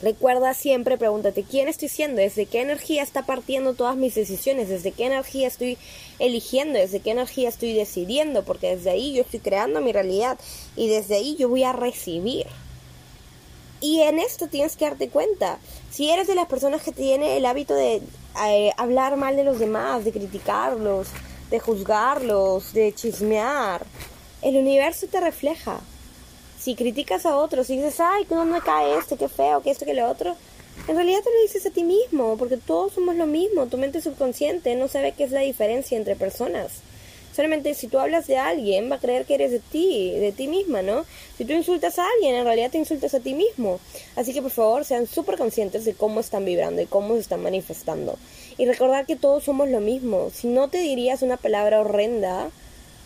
Recuerda 0.02 0.54
siempre, 0.54 0.98
pregúntate, 0.98 1.44
¿quién 1.44 1.70
estoy 1.70 1.88
siendo? 1.88 2.20
¿Desde 2.20 2.48
qué 2.48 2.60
energía 2.60 3.02
está 3.02 3.26
partiendo 3.26 3.74
todas 3.74 3.96
mis 3.96 4.14
decisiones? 4.14 4.68
¿Desde 4.68 4.92
qué 4.92 5.06
energía 5.06 5.48
estoy 5.48 5.78
eligiendo? 6.20 6.78
¿Desde 6.78 7.00
qué 7.00 7.12
energía 7.12 7.48
estoy 7.48 7.74
decidiendo? 7.74 8.44
Porque 8.44 8.76
desde 8.76 8.90
ahí 8.90 9.14
yo 9.14 9.22
estoy 9.22 9.40
creando 9.40 9.80
mi 9.80 9.94
realidad 9.94 10.38
y 10.76 10.90
desde 10.90 11.16
ahí 11.16 11.38
yo 11.38 11.48
voy 11.48 11.64
a 11.64 11.72
recibir. 11.72 12.48
Y 13.80 14.02
en 14.02 14.20
esto 14.20 14.48
tienes 14.48 14.76
que 14.76 14.84
darte 14.84 15.08
cuenta. 15.08 15.60
Si 15.90 16.10
eres 16.10 16.28
de 16.28 16.36
las 16.36 16.48
personas 16.48 16.82
que 16.82 16.92
tiene 16.92 17.38
el 17.38 17.46
hábito 17.46 17.74
de 17.74 18.02
eh, 18.48 18.74
hablar 18.76 19.16
mal 19.16 19.38
de 19.38 19.46
los 19.46 19.60
demás, 19.60 20.04
de 20.04 20.12
criticarlos, 20.12 21.08
de 21.50 21.60
juzgarlos, 21.62 22.74
de 22.74 22.94
chismear, 22.94 23.86
el 24.42 24.58
universo 24.58 25.08
te 25.08 25.20
refleja. 25.20 25.80
Si 26.60 26.76
criticas 26.76 27.26
a 27.26 27.38
otros 27.38 27.70
y 27.70 27.78
dices, 27.78 28.00
ay, 28.00 28.26
no 28.30 28.60
cae 28.64 28.98
esto, 28.98 29.18
qué 29.18 29.30
feo, 29.30 29.62
que 29.62 29.72
esto, 29.72 29.86
que 29.86 29.94
lo 29.94 30.10
otro, 30.10 30.36
en 30.88 30.96
realidad 30.96 31.20
te 31.24 31.34
lo 31.34 31.42
dices 31.42 31.66
a 31.66 31.72
ti 31.72 31.84
mismo, 31.84 32.38
porque 32.38 32.58
todos 32.58 32.94
somos 32.94 33.16
lo 33.16 33.26
mismo. 33.26 33.68
Tu 33.68 33.78
mente 33.78 34.02
subconsciente 34.02 34.76
no 34.76 34.88
sabe 34.88 35.12
qué 35.12 35.24
es 35.24 35.32
la 35.32 35.42
diferencia 35.42 35.98
entre 35.98 36.16
personas. 36.16 36.82
Solamente 37.36 37.76
si 37.76 37.88
tú 37.88 38.00
hablas 38.00 38.26
de 38.26 38.38
alguien, 38.38 38.90
va 38.90 38.96
a 38.96 39.00
creer 39.00 39.26
que 39.26 39.36
eres 39.36 39.52
de 39.52 39.60
ti, 39.60 40.12
de 40.12 40.32
ti 40.32 40.48
misma, 40.48 40.82
¿no? 40.82 41.06
Si 41.38 41.46
tú 41.46 41.54
insultas 41.54 42.00
a 42.00 42.06
alguien, 42.16 42.34
en 42.34 42.46
realidad 42.46 42.72
te 42.72 42.80
insultas 42.80 43.14
a 43.14 43.20
ti 43.20 43.36
mismo. 43.36 43.80
Así 44.16 44.34
que 44.34 44.42
por 44.42 44.50
favor 44.50 44.86
sean 44.86 45.06
súper 45.06 45.38
conscientes 45.38 45.86
de 45.86 45.94
cómo 45.94 46.20
están 46.20 46.46
vibrando 46.46 46.82
y 46.82 46.88
cómo 46.88 47.14
se 47.14 47.20
están 47.20 47.44
manifestando. 47.44 48.18
Y 48.58 48.66
recordar 48.66 49.06
que 49.06 49.18
todos 49.18 49.44
somos 49.44 49.70
lo 49.70 49.82
mismo. 49.82 50.32
Si 50.34 50.48
no 50.48 50.70
te 50.70 50.80
dirías 50.80 51.22
una 51.22 51.38
palabra 51.38 51.82
horrenda, 51.82 52.50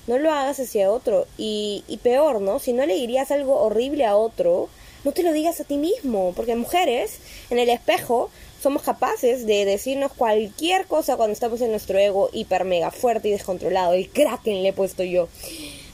no 0.08 0.18
lo 0.18 0.32
hagas 0.32 0.60
hacia 0.60 0.92
otro. 0.92 1.28
Y, 1.38 1.84
y 1.88 1.98
peor, 1.98 2.42
¿no? 2.42 2.60
Si 2.60 2.74
no 2.74 2.86
le 2.86 2.96
dirías 2.96 3.32
algo 3.32 3.60
horrible 3.62 4.06
a 4.06 4.16
otro, 4.16 4.70
no 5.04 5.12
te 5.12 5.24
lo 5.24 5.34
digas 5.34 5.60
a 5.60 5.64
ti 5.64 5.78
mismo, 5.78 6.34
porque 6.36 6.56
mujeres 6.56 7.20
en 7.50 7.58
el 7.58 7.70
espejo 7.70 8.30
somos 8.62 8.84
capaces 8.84 9.48
de 9.48 9.66
decirnos 9.66 10.12
cualquier 10.14 10.86
cosa 10.86 11.18
cuando 11.18 11.34
estamos 11.34 11.62
en 11.62 11.72
nuestro 11.72 11.98
ego 11.98 12.30
hiper 12.32 12.64
mega 12.64 12.92
fuerte 12.92 13.30
y 13.30 13.32
descontrolado. 13.32 13.94
El 13.94 14.10
kraken 14.10 14.62
le 14.62 14.70
he 14.70 14.74
puesto 14.74 15.04
yo. 15.04 15.28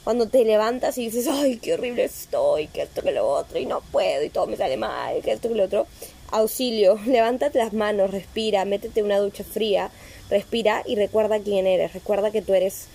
Cuando 0.04 0.28
te 0.28 0.44
levantas 0.44 0.98
y 0.98 1.06
dices, 1.06 1.26
ay, 1.28 1.56
qué 1.56 1.74
horrible 1.74 2.04
estoy, 2.04 2.66
que 2.66 2.82
esto, 2.82 3.02
que 3.02 3.12
lo 3.12 3.26
otro, 3.26 3.58
y 3.58 3.64
no 3.64 3.80
puedo, 3.80 4.22
y 4.22 4.28
todo 4.30 4.46
me 4.46 4.56
sale 4.56 4.76
mal, 4.76 5.22
que 5.22 5.32
esto, 5.32 5.48
que 5.48 5.54
lo 5.54 5.64
otro. 5.64 5.86
Auxilio, 6.30 6.98
levántate 7.06 7.58
las 7.58 7.72
manos, 7.72 8.10
respira, 8.10 8.66
métete 8.66 9.02
una 9.02 9.18
ducha 9.18 9.44
fría, 9.44 9.90
respira 10.28 10.82
y 10.86 10.96
recuerda 10.96 11.40
quién 11.40 11.66
eres, 11.66 11.94
recuerda 11.94 12.30
que 12.30 12.42
tú 12.42 12.52
eres 12.52 12.88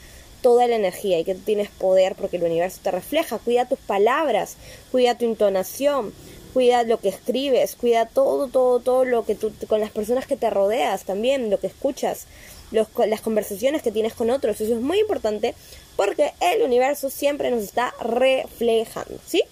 toda 0.43 0.67
la 0.67 0.75
energía 0.75 1.17
y 1.17 1.23
que 1.23 1.33
tú 1.33 1.41
tienes 1.43 1.69
poder 1.69 2.13
porque 2.13 2.37
el 2.37 2.43
universo 2.43 2.81
te 2.83 2.91
refleja. 2.91 3.39
Cuida 3.39 3.65
tus 3.65 3.79
palabras, 3.79 4.57
cuida 4.91 5.17
tu 5.17 5.25
entonación, 5.25 6.13
cuida 6.53 6.83
lo 6.83 6.99
que 6.99 7.09
escribes, 7.09 7.75
cuida 7.75 8.05
todo, 8.05 8.47
todo, 8.47 8.79
todo 8.79 9.05
lo 9.05 9.25
que 9.25 9.33
tú, 9.33 9.51
con 9.67 9.79
las 9.79 9.89
personas 9.89 10.27
que 10.27 10.35
te 10.35 10.51
rodeas 10.51 11.05
también, 11.05 11.49
lo 11.49 11.59
que 11.59 11.67
escuchas, 11.67 12.27
las 12.71 13.21
conversaciones 13.21 13.81
que 13.81 13.91
tienes 13.91 14.13
con 14.13 14.29
otros. 14.29 14.61
Eso 14.61 14.73
es 14.75 14.81
muy 14.81 14.99
importante 14.99 15.55
porque 15.95 16.33
el 16.41 16.61
universo 16.61 17.09
siempre 17.09 17.49
nos 17.49 17.63
está 17.63 17.93
reflejando, 18.01 19.17
¿sí? 19.25 19.43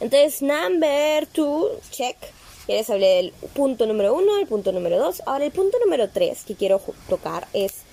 Entonces, 0.00 0.42
number 0.42 1.26
two, 1.28 1.70
check. 1.90 2.16
Ya 2.68 2.74
les 2.74 2.90
hablé 2.90 3.06
del 3.06 3.32
punto 3.54 3.86
número 3.86 4.12
uno, 4.12 4.38
el 4.38 4.46
punto 4.46 4.72
número 4.72 4.98
dos. 4.98 5.22
Ahora, 5.24 5.44
el 5.44 5.52
punto 5.52 5.78
número 5.78 6.10
tres 6.10 6.42
que 6.44 6.56
quiero 6.56 6.82
tocar 7.08 7.46
es 7.52 7.85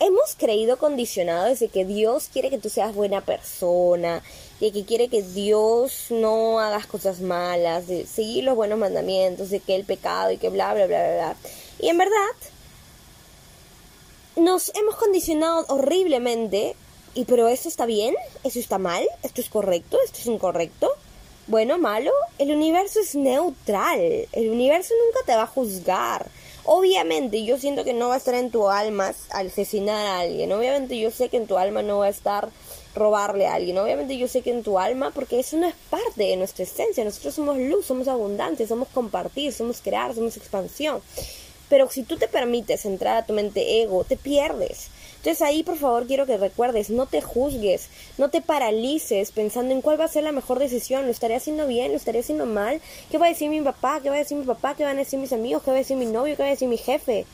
hemos 0.00 0.34
creído 0.36 0.78
condicionados 0.78 1.60
de 1.60 1.68
que 1.68 1.84
Dios 1.84 2.28
quiere 2.32 2.50
que 2.50 2.58
tú 2.58 2.68
seas 2.68 2.94
buena 2.94 3.20
persona, 3.20 4.22
de 4.60 4.72
que 4.72 4.84
quiere 4.84 5.08
que 5.08 5.22
Dios 5.22 6.06
no 6.10 6.60
hagas 6.60 6.86
cosas 6.86 7.20
malas, 7.20 7.86
de 7.86 8.06
seguir 8.06 8.44
los 8.44 8.56
buenos 8.56 8.78
mandamientos, 8.78 9.50
de 9.50 9.60
que 9.60 9.74
el 9.74 9.84
pecado 9.84 10.30
y 10.30 10.38
que 10.38 10.48
bla, 10.48 10.74
bla, 10.74 10.86
bla, 10.86 11.02
bla, 11.02 11.14
bla. 11.14 11.36
Y 11.78 11.88
en 11.88 11.98
verdad, 11.98 12.14
nos 14.36 14.70
hemos 14.74 14.96
condicionado 14.96 15.64
horriblemente, 15.68 16.76
y 17.14 17.24
pero 17.24 17.48
eso 17.48 17.68
está 17.68 17.86
bien, 17.86 18.14
eso 18.44 18.58
está 18.58 18.78
mal, 18.78 19.06
esto 19.22 19.40
es 19.40 19.48
correcto, 19.48 19.98
esto 20.04 20.18
es 20.20 20.26
incorrecto. 20.26 20.92
Bueno, 21.46 21.78
malo, 21.78 22.10
el 22.38 22.50
universo 22.50 23.00
es 23.00 23.14
neutral, 23.14 24.00
el 24.32 24.50
universo 24.50 24.92
nunca 25.06 25.24
te 25.24 25.36
va 25.36 25.42
a 25.42 25.46
juzgar. 25.46 26.26
Obviamente 26.68 27.44
yo 27.44 27.58
siento 27.58 27.84
que 27.84 27.92
no 27.92 28.08
va 28.08 28.14
a 28.14 28.18
estar 28.18 28.34
en 28.34 28.50
tu 28.50 28.68
alma 28.68 29.14
asesinar 29.30 30.04
a 30.04 30.18
alguien. 30.20 30.52
Obviamente 30.52 30.98
yo 30.98 31.12
sé 31.12 31.28
que 31.28 31.36
en 31.36 31.46
tu 31.46 31.56
alma 31.58 31.82
no 31.82 31.98
va 31.98 32.06
a 32.06 32.10
estar 32.10 32.48
robarle 32.96 33.46
a 33.46 33.54
alguien. 33.54 33.78
Obviamente 33.78 34.18
yo 34.18 34.26
sé 34.26 34.42
que 34.42 34.50
en 34.50 34.64
tu 34.64 34.78
alma, 34.78 35.12
porque 35.14 35.38
eso 35.38 35.56
no 35.56 35.68
es 35.68 35.74
parte 35.90 36.24
de 36.24 36.36
nuestra 36.36 36.64
esencia. 36.64 37.04
Nosotros 37.04 37.34
somos 37.34 37.56
luz, 37.56 37.86
somos 37.86 38.08
abundantes, 38.08 38.68
somos 38.68 38.88
compartir, 38.88 39.52
somos 39.52 39.80
crear, 39.80 40.14
somos 40.14 40.36
expansión. 40.36 41.00
Pero 41.68 41.88
si 41.88 42.02
tú 42.02 42.16
te 42.16 42.26
permites 42.26 42.84
entrar 42.84 43.16
a 43.16 43.26
tu 43.26 43.32
mente 43.32 43.82
ego, 43.82 44.02
te 44.04 44.16
pierdes. 44.16 44.88
Entonces 45.26 45.42
ahí 45.42 45.64
por 45.64 45.76
favor 45.76 46.06
quiero 46.06 46.24
que 46.24 46.36
recuerdes, 46.36 46.88
no 46.88 47.06
te 47.06 47.20
juzgues, 47.20 47.88
no 48.16 48.30
te 48.30 48.40
paralices 48.40 49.32
pensando 49.32 49.74
en 49.74 49.82
cuál 49.82 50.00
va 50.00 50.04
a 50.04 50.08
ser 50.08 50.22
la 50.22 50.30
mejor 50.30 50.60
decisión, 50.60 51.04
lo 51.04 51.10
estaré 51.10 51.34
haciendo 51.34 51.66
bien, 51.66 51.90
lo 51.90 51.96
estaré 51.96 52.20
haciendo 52.20 52.46
mal, 52.46 52.80
qué 53.10 53.18
va 53.18 53.26
a 53.26 53.30
decir 53.30 53.50
mi 53.50 53.60
papá, 53.60 53.98
qué 54.00 54.08
va 54.08 54.14
a 54.14 54.20
decir 54.20 54.38
mi 54.38 54.44
papá, 54.44 54.76
qué 54.76 54.84
van 54.84 54.94
a 54.94 55.00
decir 55.00 55.18
mis 55.18 55.32
amigos, 55.32 55.64
qué 55.64 55.72
va 55.72 55.78
a 55.78 55.80
decir 55.80 55.96
mi 55.96 56.06
novio, 56.06 56.36
qué 56.36 56.44
va 56.44 56.46
a 56.46 56.52
decir 56.52 56.68
mi 56.68 56.76
jefe. 56.78 57.26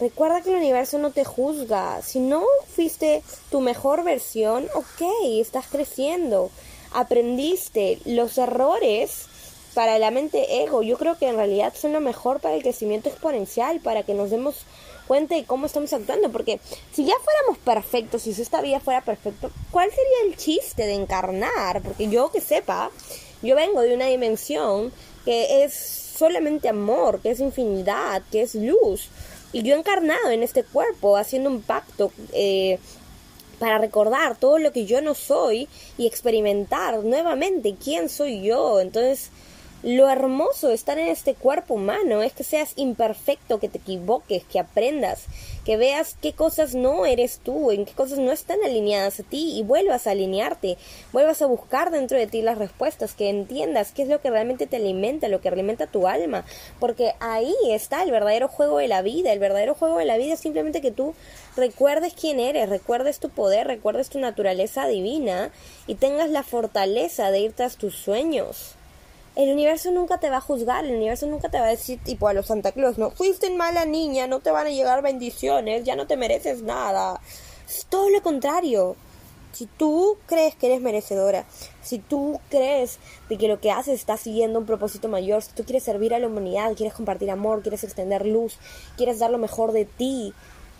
Recuerda 0.00 0.42
que 0.42 0.50
el 0.50 0.56
universo 0.56 0.98
no 0.98 1.12
te 1.12 1.24
juzga. 1.24 2.02
Si 2.02 2.20
no 2.20 2.44
fuiste 2.76 3.22
tu 3.50 3.62
mejor 3.62 4.04
versión, 4.04 4.66
ok, 4.74 5.40
estás 5.40 5.68
creciendo. 5.68 6.50
Aprendiste 6.92 8.00
los 8.04 8.36
errores 8.36 9.28
para 9.72 9.98
la 9.98 10.10
mente 10.10 10.62
ego. 10.62 10.82
Yo 10.82 10.98
creo 10.98 11.16
que 11.16 11.28
en 11.28 11.36
realidad 11.36 11.72
son 11.74 11.94
lo 11.94 12.00
mejor 12.00 12.40
para 12.40 12.54
el 12.54 12.62
crecimiento 12.62 13.08
exponencial, 13.08 13.80
para 13.80 14.02
que 14.02 14.12
nos 14.12 14.28
demos 14.28 14.66
cuenta 15.12 15.34
de 15.34 15.44
cómo 15.44 15.66
estamos 15.66 15.92
actuando, 15.92 16.32
porque 16.32 16.58
si 16.90 17.04
ya 17.04 17.12
fuéramos 17.22 17.58
perfectos, 17.58 18.22
si 18.22 18.30
esta 18.30 18.62
vida 18.62 18.80
fuera 18.80 19.02
perfecto, 19.02 19.50
¿cuál 19.70 19.90
sería 19.90 20.26
el 20.26 20.38
chiste 20.38 20.86
de 20.86 20.94
encarnar? 20.94 21.82
Porque 21.82 22.08
yo 22.08 22.32
que 22.32 22.40
sepa, 22.40 22.90
yo 23.42 23.54
vengo 23.54 23.82
de 23.82 23.94
una 23.94 24.06
dimensión 24.06 24.90
que 25.26 25.64
es 25.64 25.74
solamente 25.74 26.70
amor, 26.70 27.20
que 27.20 27.32
es 27.32 27.40
infinidad, 27.40 28.22
que 28.32 28.40
es 28.40 28.54
luz, 28.54 29.10
y 29.52 29.62
yo 29.62 29.76
encarnado 29.76 30.30
en 30.30 30.42
este 30.42 30.64
cuerpo 30.64 31.18
haciendo 31.18 31.50
un 31.50 31.60
pacto. 31.60 32.10
Eh, 32.32 32.78
para 33.58 33.78
recordar 33.78 34.36
todo 34.38 34.58
lo 34.58 34.72
que 34.72 34.86
yo 34.86 35.02
no 35.02 35.14
soy 35.14 35.68
y 35.96 36.08
experimentar 36.08 37.04
nuevamente 37.04 37.76
quién 37.80 38.08
soy 38.08 38.42
yo. 38.42 38.80
Entonces, 38.80 39.30
lo 39.82 40.08
hermoso 40.08 40.68
de 40.68 40.74
estar 40.74 40.96
en 40.98 41.08
este 41.08 41.34
cuerpo 41.34 41.74
humano 41.74 42.22
es 42.22 42.32
que 42.32 42.44
seas 42.44 42.72
imperfecto, 42.76 43.58
que 43.58 43.68
te 43.68 43.78
equivoques, 43.78 44.44
que 44.44 44.60
aprendas, 44.60 45.24
que 45.64 45.76
veas 45.76 46.16
qué 46.22 46.34
cosas 46.34 46.76
no 46.76 47.04
eres 47.04 47.40
tú, 47.42 47.72
en 47.72 47.84
qué 47.84 47.92
cosas 47.92 48.20
no 48.20 48.30
están 48.30 48.58
alineadas 48.64 49.18
a 49.18 49.22
ti 49.24 49.58
y 49.58 49.64
vuelvas 49.64 50.06
a 50.06 50.12
alinearte, 50.12 50.78
vuelvas 51.12 51.42
a 51.42 51.46
buscar 51.46 51.90
dentro 51.90 52.16
de 52.16 52.28
ti 52.28 52.42
las 52.42 52.58
respuestas, 52.58 53.14
que 53.14 53.28
entiendas 53.28 53.90
qué 53.90 54.02
es 54.02 54.08
lo 54.08 54.20
que 54.20 54.30
realmente 54.30 54.68
te 54.68 54.76
alimenta, 54.76 55.26
lo 55.26 55.40
que 55.40 55.48
alimenta 55.48 55.88
tu 55.88 56.06
alma, 56.06 56.44
porque 56.78 57.14
ahí 57.18 57.54
está 57.68 58.04
el 58.04 58.12
verdadero 58.12 58.46
juego 58.46 58.78
de 58.78 58.86
la 58.86 59.02
vida, 59.02 59.32
el 59.32 59.40
verdadero 59.40 59.74
juego 59.74 59.98
de 59.98 60.04
la 60.04 60.16
vida 60.16 60.34
es 60.34 60.40
simplemente 60.40 60.80
que 60.80 60.92
tú 60.92 61.14
recuerdes 61.56 62.14
quién 62.14 62.38
eres, 62.38 62.68
recuerdes 62.68 63.18
tu 63.18 63.30
poder, 63.30 63.66
recuerdes 63.66 64.10
tu 64.10 64.20
naturaleza 64.20 64.86
divina 64.86 65.50
y 65.88 65.96
tengas 65.96 66.30
la 66.30 66.44
fortaleza 66.44 67.32
de 67.32 67.40
ir 67.40 67.52
tras 67.52 67.76
tus 67.76 67.96
sueños 67.96 68.76
el 69.34 69.50
universo 69.50 69.90
nunca 69.90 70.18
te 70.18 70.28
va 70.28 70.38
a 70.38 70.40
juzgar, 70.40 70.84
el 70.84 70.96
universo 70.96 71.26
nunca 71.26 71.48
te 71.48 71.58
va 71.58 71.66
a 71.66 71.70
decir 71.70 71.98
tipo 72.02 72.28
a 72.28 72.34
los 72.34 72.46
Santa 72.46 72.72
Claus, 72.72 72.98
no, 72.98 73.10
fuiste 73.10 73.50
mala 73.50 73.84
niña, 73.86 74.26
no 74.26 74.40
te 74.40 74.50
van 74.50 74.66
a 74.66 74.70
llegar 74.70 75.02
bendiciones, 75.02 75.84
ya 75.84 75.96
no 75.96 76.06
te 76.06 76.16
mereces 76.16 76.62
nada. 76.62 77.20
Es 77.66 77.86
todo 77.86 78.10
lo 78.10 78.22
contrario. 78.22 78.96
Si 79.52 79.66
tú 79.66 80.16
crees 80.26 80.54
que 80.56 80.66
eres 80.66 80.80
merecedora, 80.80 81.44
si 81.82 81.98
tú 81.98 82.40
crees 82.48 82.98
de 83.28 83.36
que 83.36 83.48
lo 83.48 83.60
que 83.60 83.70
haces 83.70 84.00
está 84.00 84.16
siguiendo 84.16 84.58
un 84.58 84.64
propósito 84.64 85.08
mayor, 85.08 85.42
si 85.42 85.52
tú 85.52 85.64
quieres 85.64 85.82
servir 85.82 86.14
a 86.14 86.18
la 86.18 86.26
humanidad, 86.26 86.74
quieres 86.74 86.94
compartir 86.94 87.30
amor, 87.30 87.60
quieres 87.60 87.84
extender 87.84 88.24
luz, 88.24 88.56
quieres 88.96 89.18
dar 89.18 89.30
lo 89.30 89.36
mejor 89.36 89.72
de 89.72 89.84
ti, 89.84 90.32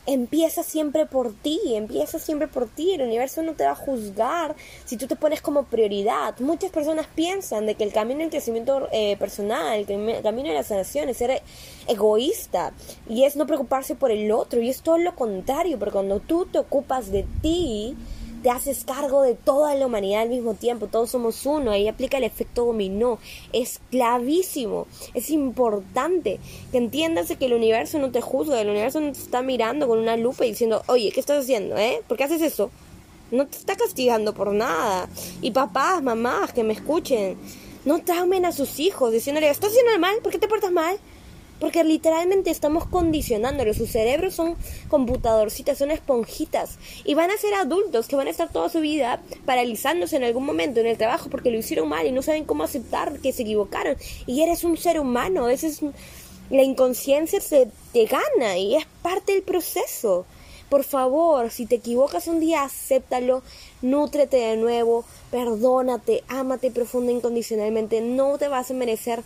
empieza 0.06 0.62
siempre 0.62 1.06
por 1.06 1.32
ti, 1.32 1.60
empieza 1.74 2.18
siempre 2.18 2.48
por 2.48 2.68
ti, 2.68 2.94
el 2.94 3.02
universo 3.02 3.42
no 3.42 3.54
te 3.54 3.64
va 3.64 3.72
a 3.72 3.76
juzgar 3.76 4.56
si 4.84 4.96
tú 4.96 5.06
te 5.06 5.16
pones 5.16 5.40
como 5.40 5.64
prioridad. 5.64 6.38
Muchas 6.40 6.70
personas 6.70 7.06
piensan 7.14 7.66
de 7.66 7.74
que 7.74 7.84
el 7.84 7.92
camino 7.92 8.20
del 8.20 8.30
crecimiento 8.30 8.88
eh, 8.92 9.16
personal, 9.16 9.84
el 9.88 10.22
camino 10.22 10.48
de 10.48 10.54
la 10.54 10.62
sanación 10.62 11.08
es 11.08 11.16
ser 11.16 11.42
egoísta 11.86 12.72
y 13.08 13.24
es 13.24 13.36
no 13.36 13.46
preocuparse 13.46 13.94
por 13.94 14.10
el 14.10 14.30
otro 14.32 14.60
y 14.60 14.68
es 14.68 14.82
todo 14.82 14.98
lo 14.98 15.14
contrario, 15.14 15.78
porque 15.78 15.92
cuando 15.92 16.20
tú 16.20 16.46
te 16.46 16.58
ocupas 16.58 17.10
de 17.10 17.24
ti, 17.40 17.96
te 18.42 18.50
haces 18.50 18.84
cargo 18.84 19.22
de 19.22 19.34
toda 19.34 19.74
la 19.74 19.86
humanidad 19.86 20.22
al 20.22 20.28
mismo 20.28 20.54
tiempo, 20.54 20.86
todos 20.86 21.10
somos 21.10 21.46
uno, 21.46 21.70
ahí 21.70 21.88
aplica 21.88 22.18
el 22.18 22.24
efecto 22.24 22.64
dominó, 22.66 23.18
es 23.52 23.80
clavísimo, 23.90 24.86
es 25.14 25.30
importante 25.30 26.40
que 26.70 26.78
entiendas 26.78 27.32
que 27.38 27.46
el 27.46 27.54
universo 27.54 27.98
no 27.98 28.10
te 28.10 28.20
juzga, 28.20 28.60
el 28.60 28.68
universo 28.68 29.00
no 29.00 29.12
te 29.12 29.18
está 29.18 29.42
mirando 29.42 29.86
con 29.88 29.98
una 29.98 30.16
lupa 30.16 30.44
y 30.44 30.50
diciendo, 30.50 30.82
oye, 30.88 31.10
¿qué 31.12 31.20
estás 31.20 31.44
haciendo? 31.44 31.76
¿Eh? 31.76 32.02
¿Por 32.06 32.16
qué 32.16 32.24
haces 32.24 32.42
eso? 32.42 32.70
No 33.30 33.46
te 33.46 33.56
está 33.56 33.76
castigando 33.76 34.34
por 34.34 34.52
nada. 34.52 35.08
Y 35.40 35.52
papás, 35.52 36.02
mamás, 36.02 36.52
que 36.52 36.64
me 36.64 36.74
escuchen, 36.74 37.38
no 37.84 38.02
traumen 38.02 38.44
a 38.44 38.52
sus 38.52 38.78
hijos 38.78 39.12
diciéndole, 39.12 39.48
¿estás 39.48 39.70
haciendo 39.70 39.98
mal? 39.98 40.16
¿Por 40.22 40.32
qué 40.32 40.38
te 40.38 40.48
portas 40.48 40.72
mal? 40.72 40.98
Porque 41.62 41.84
literalmente 41.84 42.50
estamos 42.50 42.88
condicionándolos. 42.88 43.76
Sus 43.76 43.92
cerebros 43.92 44.34
son 44.34 44.56
computadorcitas, 44.88 45.78
son 45.78 45.92
esponjitas. 45.92 46.76
Y 47.04 47.14
van 47.14 47.30
a 47.30 47.36
ser 47.36 47.54
adultos 47.54 48.08
que 48.08 48.16
van 48.16 48.26
a 48.26 48.30
estar 48.30 48.50
toda 48.50 48.68
su 48.68 48.80
vida 48.80 49.22
paralizándose 49.46 50.16
en 50.16 50.24
algún 50.24 50.44
momento 50.44 50.80
en 50.80 50.88
el 50.88 50.98
trabajo 50.98 51.30
porque 51.30 51.52
lo 51.52 51.58
hicieron 51.58 51.88
mal 51.88 52.04
y 52.04 52.10
no 52.10 52.20
saben 52.20 52.46
cómo 52.46 52.64
aceptar 52.64 53.20
que 53.20 53.32
se 53.32 53.42
equivocaron. 53.42 53.96
Y 54.26 54.42
eres 54.42 54.64
un 54.64 54.76
ser 54.76 54.98
humano. 54.98 55.48
Ese 55.48 55.68
es, 55.68 55.82
la 56.50 56.62
inconsciencia 56.64 57.40
se 57.40 57.68
te 57.92 58.06
gana 58.06 58.58
y 58.58 58.74
es 58.74 58.84
parte 59.00 59.32
del 59.32 59.42
proceso. 59.42 60.26
Por 60.68 60.82
favor, 60.82 61.52
si 61.52 61.66
te 61.66 61.76
equivocas 61.76 62.26
un 62.26 62.40
día, 62.40 62.64
acéptalo, 62.64 63.44
nútrete 63.82 64.38
de 64.38 64.56
nuevo, 64.56 65.04
perdónate, 65.30 66.24
ámate 66.26 66.72
profunda 66.72 67.12
incondicionalmente. 67.12 68.00
No 68.00 68.36
te 68.36 68.48
vas 68.48 68.72
a 68.72 68.74
merecer 68.74 69.22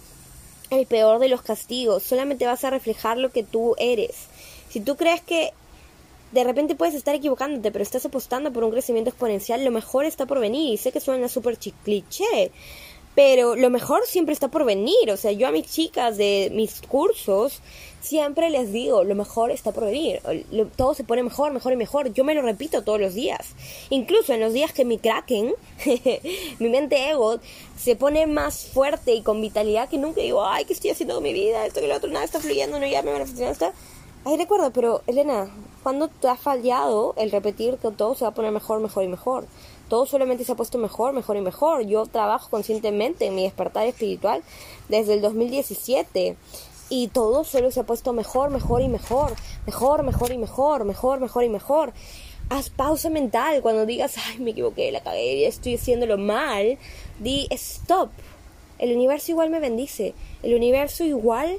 el 0.70 0.86
peor 0.86 1.18
de 1.18 1.28
los 1.28 1.42
castigos, 1.42 2.02
solamente 2.02 2.46
vas 2.46 2.64
a 2.64 2.70
reflejar 2.70 3.18
lo 3.18 3.30
que 3.30 3.42
tú 3.42 3.74
eres. 3.78 4.14
Si 4.68 4.80
tú 4.80 4.96
crees 4.96 5.20
que 5.20 5.52
de 6.32 6.44
repente 6.44 6.74
puedes 6.74 6.94
estar 6.94 7.14
equivocándote, 7.14 7.70
pero 7.70 7.82
estás 7.82 8.04
apostando 8.04 8.52
por 8.52 8.64
un 8.64 8.70
crecimiento 8.70 9.10
exponencial, 9.10 9.64
lo 9.64 9.70
mejor 9.70 10.04
está 10.04 10.26
por 10.26 10.40
venir. 10.40 10.74
Y 10.74 10.76
sé 10.76 10.92
que 10.92 11.00
suena 11.00 11.28
súper 11.28 11.56
cliché, 11.84 12.50
pero 13.16 13.56
lo 13.56 13.70
mejor 13.70 14.06
siempre 14.06 14.34
está 14.34 14.48
por 14.48 14.64
venir. 14.64 15.10
O 15.10 15.16
sea, 15.16 15.32
yo 15.32 15.48
a 15.48 15.50
mis 15.50 15.66
chicas 15.66 16.18
de 16.18 16.50
mis 16.52 16.82
cursos 16.82 17.62
siempre 18.02 18.50
les 18.50 18.72
digo, 18.72 19.04
lo 19.04 19.14
mejor 19.14 19.50
está 19.50 19.72
por 19.72 19.86
venir. 19.86 20.20
Todo 20.76 20.92
se 20.92 21.02
pone 21.02 21.22
mejor, 21.22 21.50
mejor 21.52 21.72
y 21.72 21.76
mejor. 21.76 22.12
Yo 22.12 22.24
me 22.24 22.34
lo 22.34 22.42
repito 22.42 22.82
todos 22.82 23.00
los 23.00 23.14
días. 23.14 23.54
Incluso 23.88 24.34
en 24.34 24.40
los 24.40 24.52
días 24.52 24.72
que 24.74 24.84
mi 24.84 24.98
kraken, 24.98 25.54
mi 26.58 26.68
mente 26.68 27.08
ego, 27.08 27.40
se 27.78 27.96
pone 27.96 28.26
más 28.26 28.66
fuerte 28.66 29.14
y 29.14 29.22
con 29.22 29.40
vitalidad 29.40 29.88
que 29.88 29.96
nunca 29.96 30.20
digo, 30.20 30.44
ay, 30.44 30.66
¿qué 30.66 30.74
estoy 30.74 30.90
haciendo 30.90 31.14
con 31.14 31.22
mi 31.22 31.32
vida? 31.32 31.64
Esto 31.64 31.80
que 31.80 31.88
lo 31.88 31.96
otro, 31.96 32.10
nada 32.10 32.26
está 32.26 32.38
fluyendo, 32.38 32.78
no 32.78 32.86
ya 32.86 33.02
me 33.02 33.18
está. 33.22 33.72
Ay, 34.26 34.36
recuerdo, 34.36 34.70
pero 34.72 35.02
Elena, 35.06 35.48
cuando 35.82 36.08
te 36.08 36.28
ha 36.28 36.36
fallado 36.36 37.14
el 37.16 37.30
repetir 37.30 37.78
que 37.78 37.90
todo 37.92 38.14
se 38.14 38.24
va 38.24 38.30
a 38.30 38.34
poner 38.34 38.52
mejor, 38.52 38.80
mejor 38.80 39.04
y 39.04 39.08
mejor? 39.08 39.46
Todo 39.88 40.06
solamente 40.06 40.44
se 40.44 40.52
ha 40.52 40.56
puesto 40.56 40.78
mejor, 40.78 41.12
mejor 41.12 41.36
y 41.36 41.40
mejor. 41.40 41.86
Yo 41.86 42.06
trabajo 42.06 42.50
conscientemente 42.50 43.26
en 43.26 43.34
mi 43.34 43.44
despertar 43.44 43.86
espiritual 43.86 44.42
desde 44.88 45.14
el 45.14 45.20
2017 45.20 46.36
y 46.88 47.08
todo 47.08 47.44
solo 47.44 47.70
se 47.70 47.80
ha 47.80 47.84
puesto 47.84 48.12
mejor, 48.12 48.50
mejor 48.50 48.82
y 48.82 48.88
mejor, 48.88 49.34
mejor, 49.66 50.02
mejor 50.02 50.32
y 50.32 50.38
mejor, 50.38 50.84
mejor, 50.84 51.20
mejor 51.20 51.44
y 51.44 51.48
mejor. 51.48 51.92
Haz 52.48 52.70
pausa 52.70 53.10
mental 53.10 53.60
cuando 53.60 53.86
digas, 53.86 54.14
ay, 54.28 54.38
me 54.38 54.52
equivoqué, 54.52 54.92
la 54.92 55.00
cagué, 55.00 55.46
estoy 55.46 55.74
haciéndolo 55.74 56.16
mal. 56.16 56.78
Di, 57.18 57.48
stop. 57.50 58.10
El 58.78 58.94
universo 58.94 59.32
igual 59.32 59.50
me 59.50 59.58
bendice. 59.58 60.14
El 60.42 60.54
universo 60.54 61.02
igual 61.04 61.58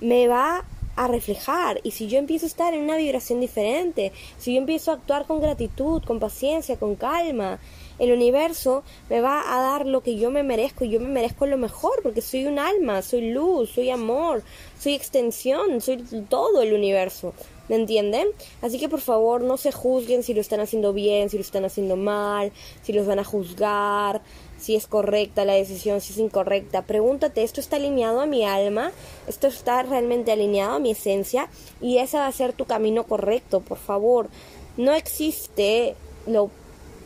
me 0.00 0.28
va 0.28 0.64
a 0.96 1.06
reflejar. 1.08 1.80
Y 1.82 1.92
si 1.92 2.08
yo 2.08 2.18
empiezo 2.18 2.46
a 2.46 2.48
estar 2.48 2.74
en 2.74 2.82
una 2.82 2.96
vibración 2.96 3.40
diferente, 3.40 4.12
si 4.38 4.54
yo 4.54 4.58
empiezo 4.58 4.90
a 4.90 4.94
actuar 4.94 5.26
con 5.26 5.40
gratitud, 5.40 6.02
con 6.02 6.18
paciencia, 6.18 6.76
con 6.76 6.96
calma, 6.96 7.58
el 7.98 8.12
universo 8.12 8.82
me 9.08 9.20
va 9.20 9.54
a 9.54 9.60
dar 9.60 9.86
lo 9.86 10.02
que 10.02 10.16
yo 10.16 10.30
me 10.30 10.42
merezco 10.42 10.84
y 10.84 10.90
yo 10.90 11.00
me 11.00 11.08
merezco 11.08 11.46
lo 11.46 11.56
mejor 11.56 12.02
porque 12.02 12.20
soy 12.20 12.46
un 12.46 12.58
alma, 12.58 13.00
soy 13.02 13.30
luz, 13.30 13.70
soy 13.70 13.90
amor, 13.90 14.42
soy 14.78 14.94
extensión, 14.94 15.80
soy 15.80 16.02
todo 16.28 16.62
el 16.62 16.74
universo. 16.74 17.32
¿Me 17.68 17.74
entienden? 17.74 18.28
Así 18.62 18.78
que 18.78 18.88
por 18.88 19.00
favor 19.00 19.40
no 19.40 19.56
se 19.56 19.72
juzguen 19.72 20.22
si 20.22 20.34
lo 20.34 20.40
están 20.40 20.60
haciendo 20.60 20.92
bien, 20.92 21.30
si 21.30 21.36
lo 21.36 21.40
están 21.40 21.64
haciendo 21.64 21.96
mal, 21.96 22.52
si 22.82 22.92
los 22.92 23.06
van 23.06 23.18
a 23.18 23.24
juzgar, 23.24 24.22
si 24.58 24.74
es 24.74 24.86
correcta 24.86 25.44
la 25.44 25.54
decisión, 25.54 26.00
si 26.00 26.12
es 26.12 26.18
incorrecta. 26.18 26.82
Pregúntate, 26.82 27.42
¿esto 27.42 27.60
está 27.60 27.76
alineado 27.76 28.20
a 28.20 28.26
mi 28.26 28.44
alma? 28.44 28.92
¿Esto 29.26 29.46
está 29.46 29.82
realmente 29.82 30.32
alineado 30.32 30.74
a 30.74 30.78
mi 30.78 30.92
esencia? 30.92 31.48
Y 31.80 31.98
ese 31.98 32.18
va 32.18 32.26
a 32.26 32.32
ser 32.32 32.52
tu 32.52 32.64
camino 32.64 33.04
correcto, 33.04 33.60
por 33.60 33.78
favor. 33.78 34.28
No 34.76 34.92
existe 34.92 35.94
lo 36.26 36.50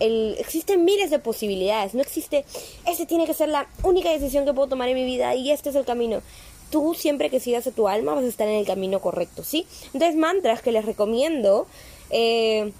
el, 0.00 0.36
existen 0.38 0.84
miles 0.84 1.10
de 1.10 1.18
posibilidades, 1.18 1.92
no 1.92 2.00
existe, 2.00 2.46
esa 2.86 3.04
tiene 3.04 3.26
que 3.26 3.34
ser 3.34 3.50
la 3.50 3.68
única 3.82 4.10
decisión 4.10 4.46
que 4.46 4.54
puedo 4.54 4.68
tomar 4.68 4.88
en 4.88 4.94
mi 4.94 5.04
vida 5.04 5.34
y 5.34 5.50
este 5.50 5.68
es 5.68 5.74
el 5.74 5.84
camino 5.84 6.22
tú 6.70 6.94
siempre 6.94 7.30
que 7.30 7.40
sigas 7.40 7.66
a 7.66 7.72
tu 7.72 7.88
alma 7.88 8.14
vas 8.14 8.24
a 8.24 8.28
estar 8.28 8.48
en 8.48 8.54
el 8.54 8.66
camino 8.66 9.00
correcto, 9.00 9.44
¿sí? 9.44 9.66
Entonces, 9.92 10.16
mantras 10.16 10.62
que 10.62 10.72
les 10.72 10.84
recomiendo 10.84 11.66
eh, 12.10 12.72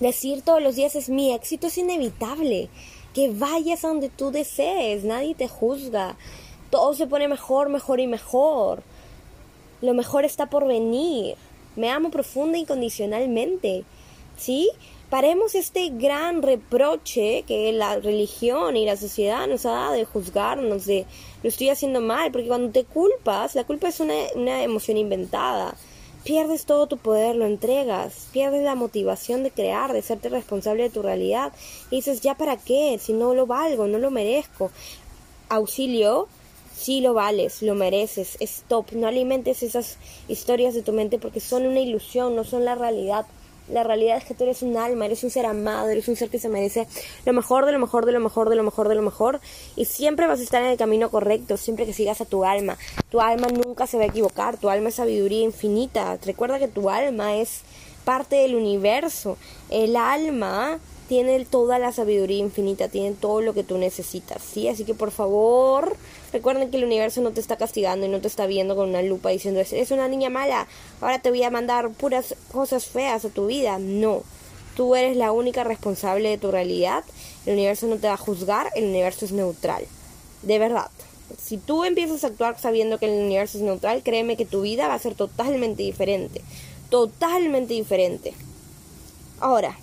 decir 0.00 0.42
todos 0.42 0.62
los 0.62 0.76
días 0.76 0.96
es 0.96 1.08
mi 1.08 1.32
éxito 1.32 1.68
es 1.68 1.78
inevitable. 1.78 2.68
Que 3.18 3.30
vayas 3.30 3.84
a 3.84 3.88
donde 3.88 4.10
tú 4.10 4.30
desees, 4.30 5.02
nadie 5.02 5.34
te 5.34 5.48
juzga. 5.48 6.16
Todo 6.70 6.94
se 6.94 7.08
pone 7.08 7.26
mejor, 7.26 7.68
mejor 7.68 7.98
y 7.98 8.06
mejor. 8.06 8.84
Lo 9.82 9.92
mejor 9.92 10.24
está 10.24 10.48
por 10.48 10.68
venir. 10.68 11.34
Me 11.74 11.90
amo 11.90 12.12
profunda 12.12 12.58
y 12.58 12.60
incondicionalmente. 12.60 13.82
¿Sí? 14.36 14.70
Paremos 15.10 15.56
este 15.56 15.88
gran 15.88 16.42
reproche 16.42 17.42
que 17.42 17.72
la 17.72 17.98
religión 17.98 18.76
y 18.76 18.86
la 18.86 18.96
sociedad 18.96 19.48
nos 19.48 19.66
ha 19.66 19.70
dado 19.70 19.94
de 19.94 20.04
juzgarnos, 20.04 20.86
de 20.86 21.04
lo 21.42 21.48
estoy 21.48 21.70
haciendo 21.70 22.00
mal, 22.00 22.30
porque 22.30 22.46
cuando 22.46 22.70
te 22.70 22.84
culpas, 22.84 23.56
la 23.56 23.64
culpa 23.64 23.88
es 23.88 23.98
una, 23.98 24.14
una 24.36 24.62
emoción 24.62 24.96
inventada. 24.96 25.74
Pierdes 26.28 26.66
todo 26.66 26.86
tu 26.86 26.98
poder, 26.98 27.36
lo 27.36 27.46
entregas, 27.46 28.28
pierdes 28.32 28.62
la 28.62 28.74
motivación 28.74 29.42
de 29.42 29.50
crear, 29.50 29.94
de 29.94 30.02
serte 30.02 30.28
responsable 30.28 30.82
de 30.82 30.90
tu 30.90 31.00
realidad. 31.00 31.54
Y 31.90 31.96
dices, 31.96 32.20
¿ya 32.20 32.34
para 32.34 32.58
qué? 32.58 32.98
Si 33.00 33.14
no 33.14 33.32
lo 33.32 33.46
valgo, 33.46 33.86
no 33.86 33.98
lo 33.98 34.10
merezco. 34.10 34.70
Auxilio, 35.48 36.28
sí 36.76 37.00
lo 37.00 37.14
vales, 37.14 37.62
lo 37.62 37.74
mereces, 37.74 38.36
stop, 38.40 38.92
no 38.92 39.06
alimentes 39.06 39.62
esas 39.62 39.96
historias 40.28 40.74
de 40.74 40.82
tu 40.82 40.92
mente 40.92 41.18
porque 41.18 41.40
son 41.40 41.64
una 41.64 41.80
ilusión, 41.80 42.36
no 42.36 42.44
son 42.44 42.66
la 42.66 42.74
realidad. 42.74 43.24
La 43.70 43.84
realidad 43.84 44.16
es 44.16 44.24
que 44.24 44.34
tú 44.34 44.44
eres 44.44 44.62
un 44.62 44.76
alma, 44.76 45.06
eres 45.06 45.24
un 45.24 45.30
ser 45.30 45.46
amado, 45.46 45.88
eres 45.88 46.08
un 46.08 46.16
ser 46.16 46.30
que 46.30 46.38
se 46.38 46.48
merece 46.48 46.86
lo 47.24 47.32
mejor, 47.32 47.66
de 47.66 47.72
lo 47.72 47.78
mejor, 47.78 48.06
de 48.06 48.12
lo 48.12 48.20
mejor, 48.20 48.48
de 48.48 48.56
lo 48.56 48.62
mejor, 48.62 48.88
de 48.88 48.94
lo 48.94 49.02
mejor. 49.02 49.40
Y 49.76 49.84
siempre 49.84 50.26
vas 50.26 50.40
a 50.40 50.42
estar 50.42 50.62
en 50.62 50.68
el 50.68 50.78
camino 50.78 51.10
correcto, 51.10 51.56
siempre 51.56 51.86
que 51.86 51.92
sigas 51.92 52.20
a 52.20 52.24
tu 52.24 52.44
alma. 52.44 52.78
Tu 53.10 53.20
alma 53.20 53.48
nunca 53.48 53.86
se 53.86 53.96
va 53.96 54.04
a 54.04 54.06
equivocar, 54.06 54.56
tu 54.56 54.68
alma 54.68 54.88
es 54.88 54.96
sabiduría 54.96 55.42
infinita. 55.42 56.18
Recuerda 56.24 56.58
que 56.58 56.68
tu 56.68 56.90
alma 56.90 57.36
es 57.36 57.62
parte 58.04 58.36
del 58.36 58.54
universo. 58.54 59.36
El 59.70 59.96
alma 59.96 60.78
tiene 61.08 61.44
toda 61.46 61.78
la 61.78 61.90
sabiduría 61.90 62.38
infinita, 62.38 62.88
tiene 62.88 63.12
todo 63.12 63.40
lo 63.40 63.54
que 63.54 63.64
tú 63.64 63.78
necesitas, 63.78 64.42
¿sí? 64.42 64.68
Así 64.68 64.84
que 64.84 64.94
por 64.94 65.10
favor, 65.10 65.96
recuerden 66.32 66.70
que 66.70 66.76
el 66.76 66.84
universo 66.84 67.20
no 67.20 67.32
te 67.32 67.40
está 67.40 67.56
castigando 67.56 68.06
y 68.06 68.08
no 68.08 68.20
te 68.20 68.28
está 68.28 68.46
viendo 68.46 68.76
con 68.76 68.88
una 68.88 69.02
lupa 69.02 69.30
diciendo, 69.30 69.60
es 69.60 69.90
una 69.90 70.08
niña 70.08 70.30
mala, 70.30 70.66
ahora 71.00 71.18
te 71.20 71.30
voy 71.30 71.42
a 71.42 71.50
mandar 71.50 71.90
puras 71.90 72.34
cosas 72.52 72.86
feas 72.86 73.24
a 73.24 73.30
tu 73.30 73.46
vida. 73.46 73.78
No, 73.78 74.22
tú 74.76 74.94
eres 74.94 75.16
la 75.16 75.32
única 75.32 75.64
responsable 75.64 76.28
de 76.30 76.38
tu 76.38 76.50
realidad, 76.50 77.04
el 77.46 77.54
universo 77.54 77.86
no 77.86 77.96
te 77.96 78.08
va 78.08 78.14
a 78.14 78.18
juzgar, 78.18 78.70
el 78.74 78.84
universo 78.84 79.24
es 79.24 79.32
neutral, 79.32 79.84
de 80.42 80.58
verdad. 80.58 80.90
Si 81.38 81.58
tú 81.58 81.84
empiezas 81.84 82.24
a 82.24 82.28
actuar 82.28 82.58
sabiendo 82.58 82.98
que 82.98 83.06
el 83.06 83.24
universo 83.24 83.58
es 83.58 83.64
neutral, 83.64 84.02
créeme 84.02 84.36
que 84.36 84.46
tu 84.46 84.62
vida 84.62 84.88
va 84.88 84.94
a 84.94 84.98
ser 84.98 85.14
totalmente 85.14 85.82
diferente, 85.82 86.42
totalmente 86.88 87.74
diferente. 87.74 88.32
Ahora, 89.40 89.76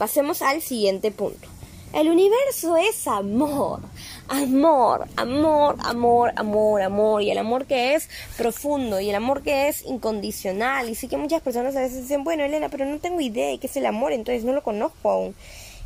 Pasemos 0.00 0.40
al 0.40 0.62
siguiente 0.62 1.10
punto. 1.10 1.46
El 1.92 2.08
universo 2.08 2.76
es 2.76 3.08
amor, 3.08 3.80
amor, 4.28 5.08
amor, 5.16 5.74
amor, 5.80 6.32
amor, 6.36 6.82
amor, 6.82 7.20
y 7.20 7.32
el 7.32 7.38
amor 7.38 7.66
que 7.66 7.94
es 7.94 8.08
profundo, 8.36 9.00
y 9.00 9.10
el 9.10 9.16
amor 9.16 9.42
que 9.42 9.66
es 9.66 9.84
incondicional. 9.84 10.88
Y 10.88 10.94
sí 10.94 11.08
que 11.08 11.16
muchas 11.16 11.42
personas 11.42 11.74
a 11.74 11.80
veces 11.80 12.02
dicen, 12.02 12.22
bueno, 12.22 12.44
Elena, 12.44 12.68
pero 12.68 12.84
no 12.84 13.00
tengo 13.00 13.20
idea 13.20 13.48
de 13.48 13.58
qué 13.58 13.66
es 13.66 13.76
el 13.76 13.86
amor, 13.86 14.12
entonces 14.12 14.44
no 14.44 14.52
lo 14.52 14.62
conozco 14.62 15.10
aún. 15.10 15.34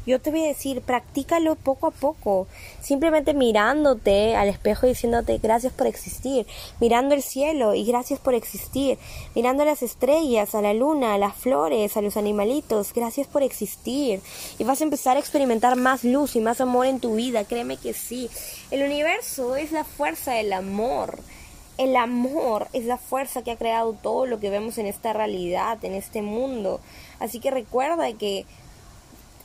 Yo 0.07 0.21
te 0.21 0.31
voy 0.31 0.45
a 0.45 0.49
decir, 0.49 0.83
practícalo 0.83 1.55
poco 1.55 1.87
a 1.87 1.91
poco, 1.91 2.47
simplemente 2.83 3.33
mirándote 3.33 4.37
al 4.37 4.49
espejo 4.49 4.85
y 4.87 4.91
diciéndote 4.91 5.39
gracias 5.39 5.73
por 5.73 5.87
existir, 5.87 6.47
mirando 6.79 7.15
el 7.15 7.23
cielo 7.23 7.75
y 7.75 7.87
gracias 7.87 8.21
por 8.21 8.35
existir, 8.35 8.99
mirando 9.35 9.65
las 9.65 9.83
estrellas, 9.83 10.55
a 10.55 10.61
la 10.61 10.75
luna, 10.75 11.15
a 11.15 11.19
las 11.19 11.35
flores, 11.35 11.97
a 11.97 12.03
los 12.03 12.19
animalitos, 12.19 12.93
gracias 12.93 13.27
por 13.27 13.43
existir. 13.43 14.21
Y 14.59 14.65
vas 14.65 14.83
a 14.83 14.85
empezar 14.85 15.17
a 15.17 15.21
experimentar 15.21 15.77
más 15.77 16.05
luz 16.05 16.37
y 16.37 16.41
más 16.41 16.61
amor 16.61 16.85
en 16.87 17.01
tu 17.01 17.15
vida, 17.15 17.45
créeme 17.45 17.79
que 17.79 17.95
sí. 17.95 18.29
El 18.71 18.83
universo 18.83 19.57
es 19.57 19.73
la 19.73 19.85
fuerza 19.85 20.33
del 20.33 20.53
amor. 20.53 21.19
El 21.77 21.97
amor 21.97 22.69
es 22.73 22.85
la 22.85 22.99
fuerza 22.99 23.43
que 23.43 23.51
ha 23.51 23.57
creado 23.57 23.95
todo 23.95 24.27
lo 24.27 24.39
que 24.39 24.51
vemos 24.51 24.79
en 24.79 24.87
esta 24.87 25.13
realidad, 25.13 25.85
en 25.85 25.95
este 25.95 26.23
mundo. 26.23 26.81
Así 27.19 27.41
que 27.41 27.51
recuerda 27.51 28.13
que 28.13 28.47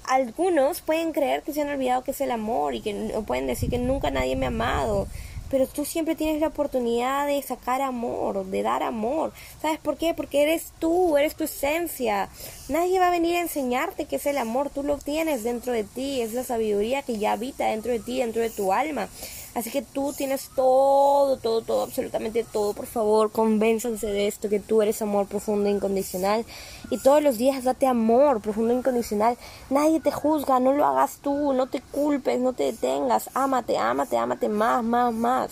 algunos 0.06 0.82
pueden 0.82 1.12
creer 1.12 1.44
que 1.44 1.54
se 1.54 1.62
han 1.62 1.70
olvidado 1.70 2.04
que 2.04 2.12
es 2.12 2.22
el 2.22 2.32
amor 2.32 2.76
y 2.76 2.82
que 2.82 2.94
pueden 3.26 3.48
decir 3.48 3.70
que 3.70 3.78
nunca 3.78 4.12
nadie 4.12 4.36
me 4.36 4.46
ha 4.46 4.50
amado. 4.50 5.08
Pero 5.50 5.66
tú 5.66 5.84
siempre 5.84 6.16
tienes 6.16 6.42
la 6.42 6.48
oportunidad 6.48 7.26
de 7.26 7.42
sacar 7.42 7.82
amor, 7.82 8.46
de 8.46 8.62
dar 8.62 8.84
amor. 8.84 9.34
¿Sabes 9.62 9.80
por 9.80 9.98
qué? 9.98 10.14
Porque 10.14 10.44
eres 10.44 10.74
tú, 10.78 11.18
eres 11.18 11.36
tu 11.36 11.46
esencia. 11.46 12.30
Nadie 12.68 13.00
va 13.00 13.08
a 13.08 13.12
venir 13.12 13.36
a 13.36 13.42
enseñarte 13.42 14.06
qué 14.06 14.18
es 14.18 14.28
el 14.28 14.38
amor. 14.38 14.70
Tú 14.70 14.84
lo 14.84 15.00
tienes 15.00 15.44
dentro 15.44 15.74
de 15.74 15.84
ti. 15.84 16.22
Es 16.22 16.34
la 16.34 16.44
sabiduría 16.44 17.02
que 17.02 17.18
ya 17.18 17.32
habita 17.32 17.66
dentro 17.66 17.92
de 17.92 18.00
ti, 18.00 18.20
dentro 18.20 18.44
de 18.44 18.52
tu 18.52 18.72
alma. 18.72 19.10
Así 19.56 19.72
que 19.72 19.82
tú 19.82 20.14
tienes 20.14 20.50
todo, 20.56 21.38
todo, 21.38 21.62
todo, 21.62 21.84
absolutamente 21.84 22.44
todo. 22.44 22.74
Por 22.74 22.86
favor, 22.86 23.32
convénzanse 23.32 24.08
de 24.08 24.28
esto, 24.28 24.48
que 24.48 24.60
tú 24.60 24.82
eres 24.82 25.02
amor 25.02 25.28
profundo 25.28 25.68
e 25.68 25.72
incondicional. 25.72 26.46
Y 26.90 27.00
todos 27.00 27.24
los 27.24 27.38
días 27.38 27.64
date 27.64 27.88
amor 27.88 28.42
profundo 28.42 28.74
e 28.74 28.78
incondicional. 28.78 29.38
Nadie 29.70 30.00
te 30.00 30.12
juzga, 30.12 30.60
no 30.60 30.74
lo 30.74 30.86
hagas 30.86 31.20
tú, 31.22 31.54
no 31.54 31.68
te 31.68 31.82
culpes, 31.82 32.40
no 32.40 32.54
te 32.54 32.64
detengas. 32.64 33.30
Ámate, 33.34 33.78
ámate, 33.78 34.18
ámate 34.18 34.50
más, 34.50 34.84
más, 34.84 35.14
más. 35.14 35.52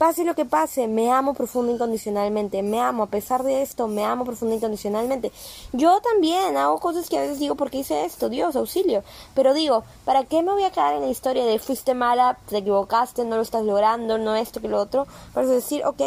Pase 0.00 0.24
lo 0.24 0.34
que 0.34 0.46
pase, 0.46 0.88
me 0.88 1.12
amo 1.12 1.34
profundo 1.34 1.70
incondicionalmente, 1.70 2.62
me 2.62 2.80
amo, 2.80 3.02
a 3.02 3.08
pesar 3.08 3.42
de 3.42 3.60
esto, 3.60 3.86
me 3.86 4.02
amo 4.02 4.24
profundo 4.24 4.54
incondicionalmente. 4.54 5.30
Yo 5.74 6.00
también 6.00 6.56
hago 6.56 6.80
cosas 6.80 7.10
que 7.10 7.18
a 7.18 7.20
veces 7.20 7.38
digo, 7.38 7.54
¿por 7.54 7.70
qué 7.70 7.80
hice 7.80 8.06
esto? 8.06 8.30
Dios, 8.30 8.56
auxilio. 8.56 9.04
Pero 9.34 9.52
digo, 9.52 9.84
¿para 10.06 10.24
qué 10.24 10.42
me 10.42 10.52
voy 10.52 10.62
a 10.62 10.70
quedar 10.70 10.94
en 10.94 11.02
la 11.02 11.10
historia 11.10 11.44
de 11.44 11.58
fuiste 11.58 11.92
mala, 11.92 12.38
te 12.48 12.56
equivocaste, 12.56 13.26
no 13.26 13.36
lo 13.36 13.42
estás 13.42 13.62
logrando, 13.62 14.16
no 14.16 14.36
esto 14.36 14.62
que 14.62 14.68
lo 14.68 14.78
otro? 14.78 15.06
Para 15.34 15.46
decir, 15.46 15.84
ok, 15.84 16.00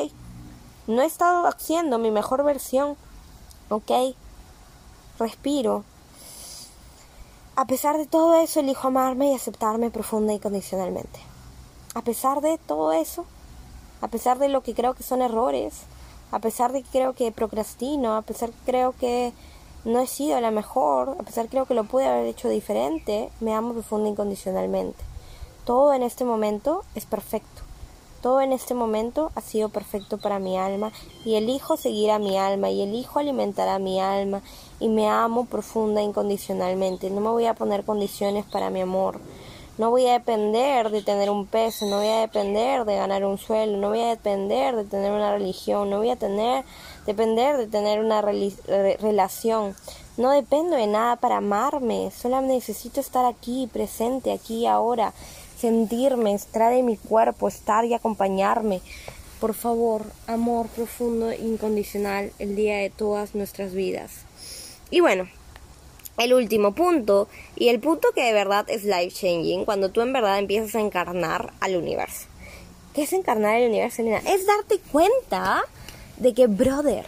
no 0.88 1.04
he 1.04 1.06
estado 1.06 1.46
haciendo 1.46 2.00
mi 2.00 2.10
mejor 2.10 2.44
versión, 2.44 2.98
ok, 3.70 3.92
respiro. 5.20 5.84
A 7.56 7.66
pesar 7.66 8.00
de 8.00 8.08
todo 8.08 8.34
eso, 8.42 8.60
elijo 8.60 8.88
amarme 8.88 9.34
y 9.34 9.36
aceptarme 9.36 9.92
profunda 9.92 10.34
y 10.34 10.38
incondicionalmente. 10.38 11.20
A 11.94 12.02
pesar 12.02 12.42
de 12.42 12.58
todo 12.58 12.92
eso, 12.92 13.28
a 14.04 14.10
pesar 14.10 14.38
de 14.38 14.50
lo 14.50 14.62
que 14.64 14.74
creo 14.74 14.96
que 14.96 15.02
son 15.02 15.22
errores, 15.22 15.84
a 16.32 16.40
pesar 16.40 16.74
de 16.74 16.84
que 16.84 16.90
creo 16.92 17.14
que 17.14 17.32
procrastino, 17.32 18.18
a 18.18 18.22
pesar 18.22 18.50
que 18.50 18.66
creo 18.66 18.94
que 19.00 19.32
no 19.86 20.02
he 20.02 20.08
sido 20.08 20.42
la 20.42 20.52
mejor, 20.52 21.16
a 21.18 21.24
pesar 21.24 21.46
que 21.46 21.52
creo 21.52 21.66
que 21.66 21.74
lo 21.74 21.86
pude 21.86 22.06
haber 22.06 22.26
hecho 22.26 22.50
diferente, 22.50 23.30
me 23.40 23.54
amo 23.54 23.72
profunda 23.72 24.10
incondicionalmente. 24.10 25.02
Todo 25.64 25.94
en 25.94 26.04
este 26.04 26.26
momento 26.26 26.84
es 26.96 27.06
perfecto. 27.06 27.62
Todo 28.22 28.42
en 28.42 28.52
este 28.52 28.74
momento 28.74 29.32
ha 29.36 29.42
sido 29.42 29.70
perfecto 29.70 30.18
para 30.18 30.38
mi 30.38 30.58
alma 30.58 30.92
y 31.24 31.36
elijo 31.36 31.78
seguir 31.78 32.12
a 32.12 32.20
mi 32.20 32.38
alma 32.38 32.72
y 32.72 32.82
elijo 32.82 33.20
alimentar 33.20 33.70
a 33.70 33.80
mi 33.80 34.02
alma 34.02 34.42
y 34.82 34.90
me 34.90 35.08
amo 35.08 35.46
profunda 35.46 36.02
incondicionalmente. 36.02 37.10
No 37.10 37.22
me 37.22 37.30
voy 37.30 37.46
a 37.46 37.54
poner 37.54 37.86
condiciones 37.86 38.44
para 38.44 38.70
mi 38.70 38.82
amor. 38.82 39.22
No 39.76 39.90
voy 39.90 40.06
a 40.06 40.14
depender 40.14 40.92
de 40.92 41.02
tener 41.02 41.32
un 41.32 41.48
peso, 41.48 41.88
no 41.88 41.98
voy 41.98 42.08
a 42.08 42.20
depender 42.20 42.86
de 42.86 42.96
ganar 42.96 43.26
un 43.26 43.40
sueldo, 43.40 43.78
no 43.78 43.90
voy 43.90 44.02
a 44.02 44.10
depender 44.10 44.76
de 44.76 44.86
tener 44.86 45.12
una 45.12 45.32
religión, 45.32 45.90
no 45.90 45.98
voy 45.98 46.12
a 46.12 46.16
tener, 46.16 46.64
depender 47.08 47.58
de 47.58 47.66
tener 47.66 48.00
una 48.00 48.22
relación. 48.22 49.76
No 50.16 50.30
dependo 50.30 50.76
de 50.76 50.86
nada 50.86 51.16
para 51.16 51.38
amarme, 51.38 52.12
solo 52.12 52.40
necesito 52.42 53.00
estar 53.00 53.26
aquí, 53.26 53.68
presente, 53.74 54.32
aquí, 54.32 54.68
ahora, 54.68 55.12
sentirme, 55.58 56.36
estar 56.36 56.72
en 56.72 56.86
mi 56.86 56.98
cuerpo, 56.98 57.48
estar 57.48 57.84
y 57.86 57.96
acompañarme. 57.96 58.80
Por 59.40 59.56
favor, 59.56 60.04
amor 60.28 60.68
profundo 60.68 61.34
incondicional 61.34 62.32
el 62.38 62.56
día 62.56 62.78
de 62.78 62.92
todas 62.92 63.34
nuestras 63.34 63.74
vidas. 63.74 64.12
Y 64.92 65.00
bueno, 65.00 65.28
el 66.18 66.34
último 66.34 66.74
punto. 66.74 67.28
Y 67.56 67.70
el 67.70 67.80
punto 67.80 68.10
que 68.14 68.24
de 68.24 68.34
verdad 68.34 68.70
es 68.70 68.84
life 68.84 69.12
changing 69.12 69.66
cuando 69.66 69.90
tú 69.90 70.02
en 70.02 70.14
verdad 70.14 70.40
empiezas 70.40 70.76
a 70.76 70.82
encarnar 70.82 71.54
al 71.60 71.76
universo. 71.76 72.28
¿Qué 72.94 73.04
es 73.04 73.14
encarnar 73.14 73.58
el 73.58 73.70
universo, 73.70 74.04
Es 74.04 74.46
darte 74.46 74.80
cuenta 74.92 75.64
de 76.18 76.34
que, 76.34 76.46
brother, 76.46 77.06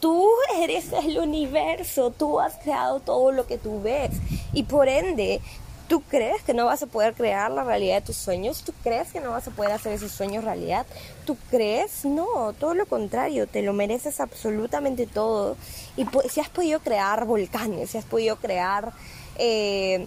tú 0.00 0.26
eres 0.56 0.92
el 0.92 1.18
universo, 1.18 2.12
tú 2.16 2.40
has 2.40 2.56
creado 2.56 3.00
todo 3.00 3.30
lo 3.32 3.46
que 3.46 3.58
tú 3.58 3.82
ves. 3.82 4.10
Y 4.54 4.62
por 4.62 4.88
ende 4.88 5.40
¿Tú 5.88 6.02
crees 6.02 6.42
que 6.42 6.52
no 6.52 6.66
vas 6.66 6.82
a 6.82 6.86
poder 6.86 7.14
crear 7.14 7.50
la 7.50 7.64
realidad 7.64 7.96
de 7.96 8.02
tus 8.02 8.16
sueños? 8.16 8.62
¿Tú 8.62 8.74
crees 8.82 9.10
que 9.10 9.20
no 9.20 9.30
vas 9.30 9.48
a 9.48 9.50
poder 9.50 9.72
hacer 9.72 9.94
esos 9.94 10.12
sueños 10.12 10.44
realidad? 10.44 10.84
¿Tú 11.24 11.36
crees? 11.50 12.04
No, 12.04 12.52
todo 12.52 12.74
lo 12.74 12.84
contrario, 12.84 13.46
te 13.46 13.62
lo 13.62 13.72
mereces 13.72 14.20
absolutamente 14.20 15.06
todo. 15.06 15.56
Y 15.96 16.04
si 16.28 16.40
has 16.40 16.50
podido 16.50 16.80
crear 16.80 17.24
volcanes, 17.24 17.90
si 17.90 17.98
has 17.98 18.04
podido 18.04 18.36
crear 18.36 18.92
eh, 19.38 20.06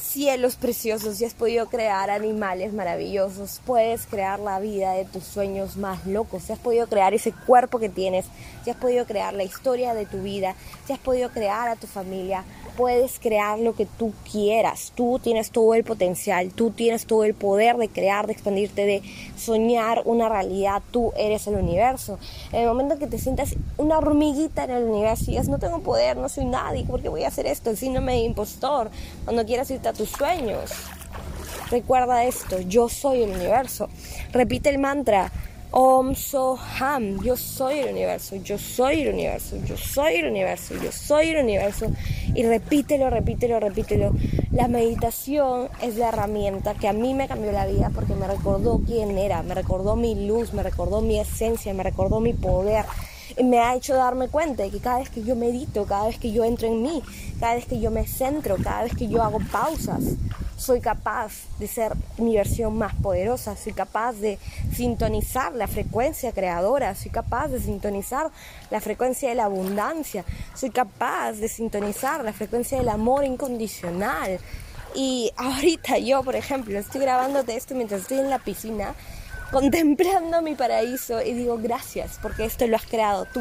cielos 0.00 0.56
preciosos, 0.56 1.18
si 1.18 1.24
has 1.24 1.34
podido 1.34 1.66
crear 1.66 2.10
animales 2.10 2.72
maravillosos, 2.72 3.60
puedes 3.64 4.06
crear 4.06 4.40
la 4.40 4.58
vida 4.58 4.92
de 4.92 5.04
tus 5.04 5.24
sueños 5.24 5.76
más 5.76 6.06
locos, 6.06 6.44
si 6.44 6.52
has 6.52 6.58
podido 6.58 6.86
crear 6.88 7.14
ese 7.14 7.32
cuerpo 7.32 7.78
que 7.78 7.88
tienes, 7.88 8.26
si 8.64 8.70
has 8.70 8.76
podido 8.76 9.06
crear 9.06 9.34
la 9.34 9.44
historia 9.44 9.94
de 9.94 10.06
tu 10.06 10.22
vida, 10.22 10.56
si 10.86 10.92
has 10.92 10.98
podido 10.98 11.30
crear 11.30 11.68
a 11.68 11.76
tu 11.76 11.86
familia, 11.86 12.44
puedes 12.76 13.18
crear 13.18 13.58
lo 13.58 13.74
que 13.74 13.86
tú 13.86 14.12
quieras. 14.30 14.92
Tú 14.94 15.20
tienes 15.22 15.50
todo 15.50 15.74
el 15.74 15.84
potencial, 15.84 16.50
tú 16.52 16.70
tienes 16.70 17.06
todo 17.06 17.24
el 17.24 17.34
poder 17.34 17.76
de 17.76 17.88
crear, 17.88 18.26
de 18.26 18.32
expandirte, 18.32 18.84
de 18.86 19.02
soñar 19.36 20.02
una 20.04 20.28
realidad. 20.28 20.82
Tú 20.90 21.12
eres 21.16 21.46
el 21.46 21.56
universo. 21.56 22.18
En 22.52 22.60
el 22.60 22.68
momento 22.68 22.98
que 22.98 23.06
te 23.06 23.18
sientas 23.18 23.54
una 23.76 23.98
hormiguita 23.98 24.64
en 24.64 24.70
el 24.70 24.84
universo 24.84 25.24
y 25.24 25.32
digas, 25.32 25.48
no 25.48 25.58
tengo 25.58 25.80
poder, 25.80 26.16
no 26.16 26.28
soy 26.28 26.44
nadie, 26.44 26.84
¿por 26.84 27.02
qué 27.02 27.08
voy 27.08 27.24
a 27.24 27.28
hacer 27.28 27.46
esto? 27.46 27.70
El 27.70 27.76
síndrome 27.76 28.12
de 28.12 28.18
impostor, 28.20 28.90
cuando 29.24 29.44
quieras 29.44 29.70
irte 29.70 29.88
a 29.88 29.92
tus 29.92 30.10
sueños. 30.10 30.72
Recuerda 31.70 32.24
esto, 32.24 32.60
yo 32.60 32.88
soy 32.88 33.22
el 33.22 33.30
universo. 33.30 33.88
Repite 34.32 34.70
el 34.70 34.78
mantra, 34.78 35.30
Om 35.72 36.16
Soham, 36.16 37.22
yo 37.22 37.36
soy 37.36 37.78
el 37.78 37.90
universo, 37.90 38.34
yo 38.34 38.58
soy 38.58 39.02
el 39.02 39.14
universo, 39.14 39.56
yo 39.64 39.76
soy 39.76 40.14
el 40.14 40.28
universo, 40.28 40.74
yo 40.82 40.90
soy 40.90 41.28
el 41.28 41.44
universo. 41.44 41.86
Y 42.34 42.42
repítelo, 42.42 43.08
repítelo, 43.08 43.60
repítelo. 43.60 44.12
La 44.50 44.66
meditación 44.66 45.68
es 45.80 45.94
la 45.94 46.08
herramienta 46.08 46.74
que 46.74 46.88
a 46.88 46.92
mí 46.92 47.14
me 47.14 47.28
cambió 47.28 47.52
la 47.52 47.66
vida 47.66 47.92
porque 47.94 48.14
me 48.16 48.26
recordó 48.26 48.80
quién 48.84 49.16
era, 49.16 49.44
me 49.44 49.54
recordó 49.54 49.94
mi 49.94 50.26
luz, 50.26 50.52
me 50.52 50.64
recordó 50.64 51.02
mi 51.02 51.20
esencia, 51.20 51.72
me 51.72 51.84
recordó 51.84 52.18
mi 52.18 52.32
poder. 52.32 52.84
Y 53.38 53.44
me 53.44 53.60
ha 53.60 53.76
hecho 53.76 53.94
darme 53.94 54.26
cuenta 54.26 54.64
de 54.64 54.70
que 54.70 54.80
cada 54.80 54.98
vez 54.98 55.08
que 55.08 55.22
yo 55.22 55.36
medito, 55.36 55.84
cada 55.84 56.06
vez 56.08 56.18
que 56.18 56.32
yo 56.32 56.42
entro 56.44 56.66
en 56.66 56.82
mí, 56.82 57.00
cada 57.38 57.54
vez 57.54 57.66
que 57.66 57.78
yo 57.78 57.92
me 57.92 58.08
centro, 58.08 58.56
cada 58.56 58.82
vez 58.82 58.96
que 58.96 59.06
yo 59.06 59.22
hago 59.22 59.38
pausas, 59.52 60.02
soy 60.60 60.80
capaz 60.80 61.32
de 61.58 61.66
ser 61.66 61.94
mi 62.18 62.36
versión 62.36 62.76
más 62.76 62.94
poderosa, 62.94 63.56
soy 63.56 63.72
capaz 63.72 64.12
de 64.12 64.38
sintonizar 64.74 65.54
la 65.54 65.66
frecuencia 65.66 66.32
creadora, 66.32 66.94
soy 66.94 67.10
capaz 67.10 67.48
de 67.48 67.60
sintonizar 67.60 68.30
la 68.70 68.80
frecuencia 68.82 69.30
de 69.30 69.36
la 69.36 69.46
abundancia, 69.46 70.22
soy 70.54 70.68
capaz 70.68 71.32
de 71.32 71.48
sintonizar 71.48 72.22
la 72.22 72.34
frecuencia 72.34 72.76
del 72.76 72.90
amor 72.90 73.24
incondicional. 73.24 74.38
Y 74.94 75.32
ahorita 75.38 75.96
yo, 75.96 76.22
por 76.22 76.36
ejemplo, 76.36 76.78
estoy 76.78 77.00
grabándote 77.00 77.56
esto 77.56 77.74
mientras 77.74 78.02
estoy 78.02 78.18
en 78.18 78.28
la 78.28 78.38
piscina, 78.38 78.94
contemplando 79.50 80.42
mi 80.42 80.56
paraíso 80.56 81.22
y 81.22 81.32
digo 81.32 81.56
gracias 81.56 82.18
porque 82.20 82.44
esto 82.44 82.66
lo 82.66 82.76
has 82.76 82.84
creado 82.84 83.24
tú. 83.24 83.40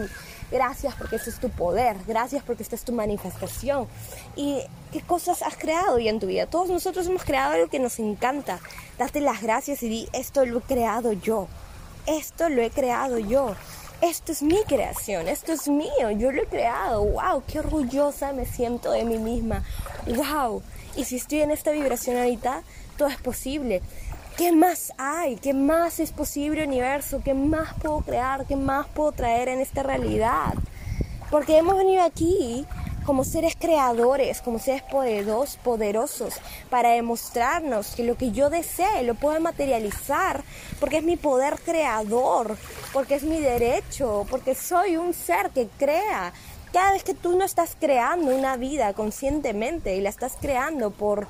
Gracias 0.51 0.95
porque 0.95 1.17
ese 1.17 1.29
es 1.29 1.39
tu 1.39 1.49
poder. 1.49 1.95
Gracias 2.07 2.43
porque 2.43 2.63
esta 2.63 2.75
es 2.75 2.83
tu 2.83 2.91
manifestación. 2.91 3.87
¿Y 4.35 4.61
qué 4.91 5.01
cosas 5.01 5.41
has 5.43 5.55
creado 5.55 5.95
hoy 5.95 6.07
en 6.07 6.19
tu 6.19 6.27
vida? 6.27 6.47
Todos 6.47 6.69
nosotros 6.69 7.07
hemos 7.07 7.23
creado 7.23 7.53
algo 7.53 7.67
que 7.67 7.79
nos 7.79 7.99
encanta. 7.99 8.59
Date 8.97 9.21
las 9.21 9.41
gracias 9.41 9.83
y 9.83 9.89
di, 9.89 10.09
esto 10.13 10.45
lo 10.45 10.59
he 10.59 10.61
creado 10.61 11.13
yo. 11.13 11.47
Esto 12.05 12.49
lo 12.49 12.61
he 12.61 12.71
creado 12.71 13.19
yo. 13.19 13.55
Esto 14.01 14.31
es 14.31 14.41
mi 14.41 14.63
creación, 14.63 15.27
esto 15.27 15.51
es 15.51 15.67
mío, 15.67 16.09
yo 16.17 16.31
lo 16.31 16.43
he 16.43 16.45
creado. 16.45 17.03
¡Wow! 17.03 17.43
¡Qué 17.45 17.59
orgullosa 17.59 18.31
me 18.31 18.45
siento 18.45 18.91
de 18.91 19.03
mí 19.03 19.17
misma! 19.17 19.65
¡Wow! 20.07 20.63
Y 20.95 21.03
si 21.03 21.17
estoy 21.17 21.41
en 21.41 21.51
esta 21.51 21.71
vibración 21.71 22.15
ahorita, 22.15 22.63
todo 22.97 23.09
es 23.09 23.17
posible. 23.17 23.81
¿Qué 24.39 24.53
más 24.53 24.93
hay? 24.97 25.35
¿Qué 25.35 25.53
más 25.53 25.99
es 25.99 26.13
posible 26.13 26.63
universo? 26.63 27.19
¿Qué 27.25 27.33
más 27.33 27.73
puedo 27.73 27.99
crear? 27.99 28.45
¿Qué 28.45 28.55
más 28.55 28.87
puedo 28.87 29.11
traer 29.11 29.49
en 29.49 29.59
esta 29.59 29.83
realidad? 29.83 30.53
Porque 31.29 31.57
hemos 31.57 31.75
venido 31.75 32.03
aquí 32.03 32.65
como 33.05 33.25
seres 33.25 33.57
creadores, 33.59 34.39
como 34.39 34.57
seres 34.57 34.81
poderosos, 34.83 35.57
poderosos, 35.57 36.35
para 36.69 36.91
demostrarnos 36.91 37.93
que 37.95 38.05
lo 38.05 38.15
que 38.15 38.31
yo 38.31 38.49
desee 38.49 39.03
lo 39.03 39.13
puedo 39.15 39.41
materializar, 39.41 40.41
porque 40.79 40.99
es 40.99 41.03
mi 41.03 41.17
poder 41.17 41.55
creador, 41.59 42.55
porque 42.93 43.15
es 43.15 43.23
mi 43.23 43.41
derecho, 43.41 44.25
porque 44.29 44.55
soy 44.55 44.95
un 44.95 45.13
ser 45.13 45.49
que 45.49 45.67
crea. 45.77 46.31
Cada 46.71 46.93
vez 46.93 47.03
que 47.03 47.13
tú 47.13 47.37
no 47.37 47.43
estás 47.43 47.75
creando 47.77 48.33
una 48.33 48.55
vida 48.55 48.93
conscientemente 48.93 49.97
y 49.97 50.01
la 50.01 50.09
estás 50.09 50.37
creando 50.39 50.91
por 50.91 51.27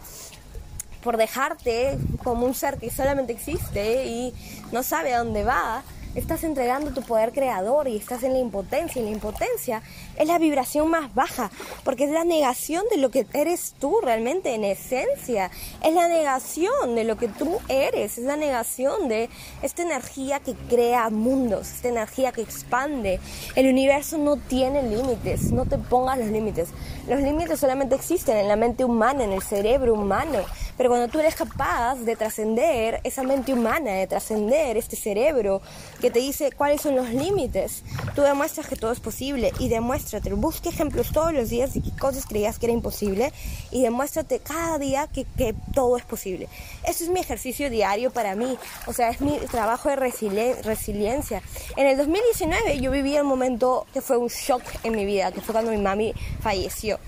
por 1.01 1.17
dejarte 1.17 1.97
como 2.23 2.45
un 2.45 2.53
ser 2.53 2.77
que 2.77 2.89
solamente 2.89 3.33
existe 3.33 4.05
y 4.05 4.33
no 4.71 4.83
sabe 4.83 5.13
a 5.13 5.19
dónde 5.19 5.43
va, 5.43 5.83
estás 6.15 6.43
entregando 6.43 6.91
tu 6.91 7.01
poder 7.01 7.31
creador 7.31 7.87
y 7.87 7.97
estás 7.97 8.23
en 8.23 8.33
la 8.33 8.39
impotencia. 8.39 9.01
Y 9.01 9.05
la 9.05 9.11
impotencia 9.11 9.81
es 10.17 10.27
la 10.27 10.37
vibración 10.37 10.89
más 10.89 11.13
baja, 11.13 11.51
porque 11.83 12.05
es 12.05 12.11
la 12.11 12.23
negación 12.23 12.83
de 12.91 12.97
lo 12.97 13.09
que 13.09 13.25
eres 13.33 13.75
tú 13.79 13.99
realmente 14.01 14.53
en 14.53 14.63
esencia. 14.63 15.51
Es 15.83 15.93
la 15.93 16.07
negación 16.07 16.95
de 16.95 17.03
lo 17.03 17.17
que 17.17 17.27
tú 17.27 17.59
eres, 17.67 18.17
es 18.17 18.25
la 18.25 18.35
negación 18.35 19.07
de 19.07 19.29
esta 19.61 19.83
energía 19.83 20.39
que 20.39 20.53
crea 20.53 21.09
mundos, 21.09 21.71
esta 21.73 21.89
energía 21.89 22.31
que 22.31 22.41
expande. 22.41 23.19
El 23.55 23.67
universo 23.67 24.17
no 24.17 24.37
tiene 24.37 24.83
límites, 24.83 25.51
no 25.51 25.65
te 25.65 25.77
pongas 25.77 26.17
los 26.17 26.27
límites. 26.27 26.69
Los 27.07 27.21
límites 27.21 27.59
solamente 27.59 27.95
existen 27.95 28.37
en 28.37 28.47
la 28.47 28.55
mente 28.55 28.83
humana, 28.83 29.23
en 29.23 29.31
el 29.31 29.41
cerebro 29.41 29.93
humano. 29.93 30.39
Pero 30.77 30.91
cuando 30.91 31.09
tú 31.09 31.19
eres 31.19 31.35
capaz 31.35 31.95
de 31.95 32.15
trascender 32.15 33.01
esa 33.03 33.23
mente 33.23 33.51
humana, 33.51 33.91
de 33.91 34.07
trascender 34.07 34.77
este 34.77 34.95
cerebro 34.95 35.61
que 35.99 36.12
te 36.12 36.19
dice 36.19 36.51
cuáles 36.51 36.81
son 36.81 36.95
los 36.95 37.09
límites, 37.09 37.83
tú 38.15 38.21
demuestras 38.21 38.67
que 38.67 38.75
todo 38.75 38.91
es 38.91 38.99
posible 38.99 39.51
y 39.59 39.69
demuéstrate. 39.69 40.33
Busca 40.33 40.69
ejemplos 40.69 41.12
todos 41.12 41.33
los 41.33 41.49
días 41.49 41.73
de 41.73 41.81
qué 41.81 41.91
cosas 41.91 42.25
creías 42.25 42.59
que 42.59 42.67
era 42.67 42.73
imposible 42.73 43.33
y 43.71 43.81
demuéstrate 43.81 44.39
cada 44.39 44.79
día 44.79 45.07
que, 45.07 45.25
que 45.38 45.53
todo 45.73 45.97
es 45.97 46.03
posible. 46.03 46.47
Eso 46.88 47.03
es 47.03 47.09
mi 47.09 47.19
ejercicio 47.19 47.69
diario 47.69 48.12
para 48.12 48.35
mí, 48.35 48.57
o 48.88 48.93
sea, 48.93 49.09
es 49.09 49.21
mi 49.21 49.38
trabajo 49.51 49.89
de 49.89 49.95
resiliencia. 49.95 51.41
En 51.75 51.88
el 51.88 51.97
2019 51.97 52.79
yo 52.79 52.91
viví 52.91 53.17
un 53.17 53.27
momento 53.27 53.85
que 53.93 54.01
fue 54.01 54.17
un 54.17 54.29
shock 54.29 54.63
en 54.83 54.95
mi 54.95 55.05
vida, 55.05 55.31
que 55.31 55.41
fue 55.41 55.53
cuando 55.53 55.71
mi 55.71 55.77
mami 55.77 56.13
falleció. 56.41 56.99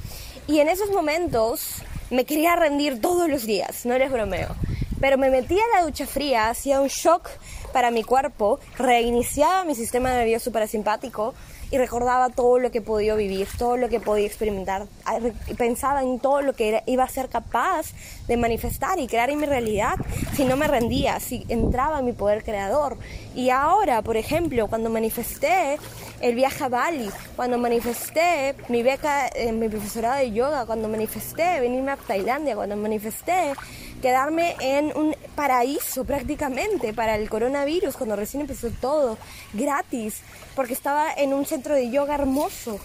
Y 0.48 0.60
en 0.60 0.70
esos 0.70 0.90
momentos 0.90 1.76
me 2.10 2.26
quería 2.26 2.56
rendir 2.56 3.00
todos 3.00 3.30
los 3.30 3.46
días, 3.46 3.86
no 3.86 3.98
les 3.98 4.12
bromeo. 4.12 4.50
Pero 5.02 5.18
me 5.18 5.32
metía 5.32 5.64
a 5.64 5.80
la 5.80 5.86
ducha 5.86 6.06
fría, 6.06 6.50
hacía 6.50 6.80
un 6.80 6.88
shock 6.88 7.28
para 7.74 7.90
mi 7.90 8.04
cuerpo, 8.04 8.60
reiniciaba 8.78 9.66
mi 9.66 9.74
sistema 9.74 10.12
nervioso 10.12 10.52
parasimpático 10.52 11.34
y 11.72 11.78
recordaba 11.78 12.30
todo 12.30 12.60
lo 12.60 12.70
que 12.70 12.82
podía 12.82 13.16
vivir, 13.16 13.48
todo 13.58 13.78
lo 13.78 13.90
que 13.90 14.00
podía 14.00 14.28
experimentar. 14.28 14.86
Ah, 15.06 15.20
pensaba 15.58 16.04
en 16.04 16.20
todo 16.20 16.42
lo 16.42 16.54
que 16.54 16.84
iba 16.86 17.04
a 17.04 17.08
ser 17.08 17.30
capaz 17.30 17.88
de 18.28 18.36
manifestar 18.38 19.00
y 19.00 19.08
crear 19.08 19.30
en 19.30 19.40
mi 19.40 19.46
realidad 19.46 19.96
si 20.36 20.44
no 20.44 20.58
me 20.58 20.68
rendía, 20.68 21.20
si 21.20 21.46
entraba 21.48 22.00
en 22.00 22.06
mi 22.06 22.12
poder 22.12 22.44
creador. 22.44 22.98
Y 23.34 23.50
ahora, 23.50 24.02
por 24.02 24.18
ejemplo, 24.18 24.68
cuando 24.68 24.90
manifesté 24.90 25.78
el 26.20 26.36
viaje 26.36 26.66
a 26.66 26.70
Bali, 26.70 27.10
cuando 27.36 27.58
manifesté 27.58 28.56
mi 28.68 28.84
beca 28.84 29.30
en 29.34 29.60
mi 29.60 29.70
profesorado 29.70 30.18
de 30.18 30.32
yoga, 30.32 30.66
cuando 30.66 30.90
manifesté 30.90 31.62
venirme 31.62 31.92
a 31.92 31.98
Tailandia, 31.98 32.56
cuando 32.56 32.76
manifesté 32.76 33.54
quedarme 34.02 34.56
en 34.60 34.96
un 34.98 35.16
paraíso 35.36 36.04
prácticamente 36.04 36.94
para 36.94 37.16
el 37.16 37.30
coronavirus, 37.30 37.96
cuando 37.96 38.16
recién 38.18 38.42
empezó 38.42 38.70
todo, 38.82 39.18
gratis, 39.54 40.22
porque 40.56 40.74
estaba 40.74 41.14
en 41.14 41.34
un 41.34 41.46
centro 41.46 41.74
de 41.76 41.90
yoga 41.90 42.16
hermoso 42.16 42.80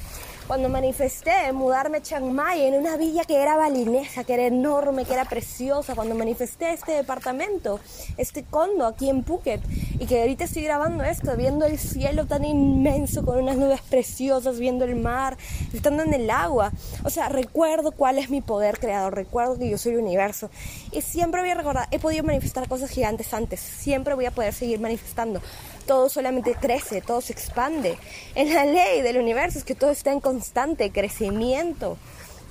cuando 0.47 0.69
manifesté 0.69 1.53
mudarme 1.53 1.99
a 1.99 2.03
Chiang 2.03 2.33
Mai 2.33 2.63
en 2.63 2.75
una 2.75 2.97
villa 2.97 3.25
que 3.25 3.37
era 3.37 3.57
balinesa, 3.57 4.23
que 4.25 4.35
era 4.35 4.47
enorme, 4.47 5.05
que 5.05 5.13
era 5.13 5.25
preciosa, 5.25 5.95
cuando 5.95 6.15
manifesté 6.15 6.73
este 6.73 6.93
departamento, 6.93 7.81
este 8.17 8.45
condo 8.45 8.87
aquí 8.87 9.11
en 9.11 9.25
Phuket, 9.25 9.61
y 9.99 10.07
que 10.07 10.21
ahorita 10.21 10.45
estoy 10.45 10.63
grabando 10.63 11.03
esto, 11.03 11.37
viendo 11.37 11.67
el 11.67 11.79
cielo 11.79 12.27
tan 12.27 12.45
inmenso 12.45 13.25
con 13.25 13.39
unas 13.39 13.57
nubes 13.57 13.81
preciosas, 13.81 14.59
viendo 14.59 14.85
el 14.85 14.97
mar, 14.97 15.37
estando 15.73 16.05
en 16.05 16.15
el 16.15 16.31
agua. 16.31 16.73
O 17.05 17.11
sea, 17.11 17.29
recuerdo 17.29 17.91
cuál 17.93 18.19
es 18.19 18.31
mi 18.31 18.41
poder 18.41 18.79
creador, 18.79 19.15
recuerdo 19.15 19.59
que 19.59 19.69
yo 19.69 19.79
soy 19.79 19.95
el 19.95 19.99
universo. 19.99 20.51
Y 20.93 21.03
siempre 21.03 21.41
voy 21.41 21.51
a 21.51 21.55
recordar, 21.55 21.89
he 21.91 21.99
podido 21.99 22.23
manifestar 22.23 22.69
cosas 22.69 22.91
gigantes 22.91 23.35
antes, 23.35 23.59
siempre 23.59 24.15
voy 24.15 24.27
a 24.27 24.31
poder 24.31 24.53
seguir 24.53 24.79
manifestando 24.79 25.41
todo 25.87 26.09
solamente 26.09 26.55
crece, 26.55 27.01
todo 27.01 27.21
se 27.21 27.33
expande. 27.33 27.97
En 28.35 28.53
la 28.53 28.65
ley 28.65 29.03
del 29.03 29.19
universo 29.19 29.59
es 29.59 29.65
que 29.65 29.75
todo 29.75 29.91
está 29.91 30.13
en 30.13 30.21
constante 30.21 30.91
crecimiento. 30.91 31.97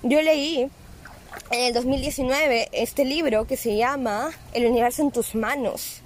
Yo 0.04 0.21
leí 0.21 0.69
en 1.52 1.63
el 1.63 1.74
2019 1.74 2.69
este 2.71 3.06
libro 3.06 3.45
que 3.45 3.58
se 3.58 3.76
llama 3.76 4.32
El 4.54 4.65
universo 4.65 5.02
en 5.02 5.12
tus 5.12 5.36
manos. 5.36 6.02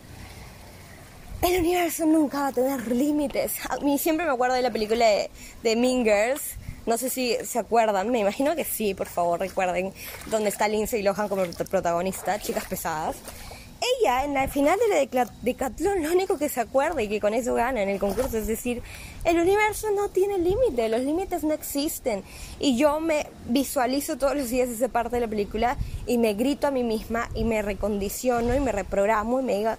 El 1.41 1.61
universo 1.61 2.05
nunca 2.05 2.41
va 2.41 2.47
a 2.47 2.51
tener 2.51 2.87
límites. 2.91 3.53
A 3.69 3.77
siempre 3.97 4.25
me 4.25 4.31
acuerdo 4.31 4.55
de 4.55 4.61
la 4.61 4.71
película 4.71 5.05
de, 5.05 5.29
de 5.63 5.75
Mean 5.75 6.03
Girls. 6.03 6.41
No 6.85 6.97
sé 6.97 7.09
si 7.09 7.37
se 7.45 7.59
acuerdan, 7.59 8.09
me 8.09 8.19
imagino 8.19 8.55
que 8.55 8.65
sí, 8.65 8.93
por 8.93 9.07
favor, 9.07 9.39
recuerden, 9.39 9.93
donde 10.25 10.49
está 10.49 10.67
Lindsay 10.67 11.03
Lohan 11.03 11.29
como 11.29 11.43
protagonista, 11.69 12.39
chicas 12.39 12.65
pesadas 12.65 13.15
ella 13.99 14.23
en 14.23 14.33
la 14.33 14.47
final 14.47 14.77
de 14.79 15.09
la 15.11 15.31
Decathlon 15.41 16.03
lo 16.03 16.11
único 16.11 16.37
que 16.37 16.49
se 16.49 16.59
acuerda 16.59 17.01
y 17.01 17.07
que 17.07 17.19
con 17.19 17.33
eso 17.33 17.53
gana 17.53 17.81
en 17.81 17.89
el 17.89 17.99
concurso 17.99 18.37
es 18.37 18.47
decir, 18.47 18.81
el 19.23 19.39
universo 19.39 19.87
no 19.95 20.09
tiene 20.09 20.37
límite, 20.37 20.89
los 20.89 21.01
límites 21.01 21.43
no 21.43 21.53
existen. 21.53 22.23
Y 22.59 22.77
yo 22.77 22.99
me 22.99 23.27
visualizo 23.47 24.17
todos 24.17 24.35
los 24.35 24.49
días 24.49 24.69
esa 24.69 24.87
parte 24.87 25.15
de 25.15 25.21
la 25.21 25.27
película 25.27 25.77
y 26.07 26.17
me 26.17 26.33
grito 26.33 26.67
a 26.67 26.71
mí 26.71 26.83
misma 26.83 27.29
y 27.35 27.43
me 27.43 27.61
recondiciono 27.61 28.55
y 28.55 28.59
me 28.59 28.71
reprogramo 28.71 29.39
y 29.39 29.43
me 29.43 29.57
digo, 29.57 29.71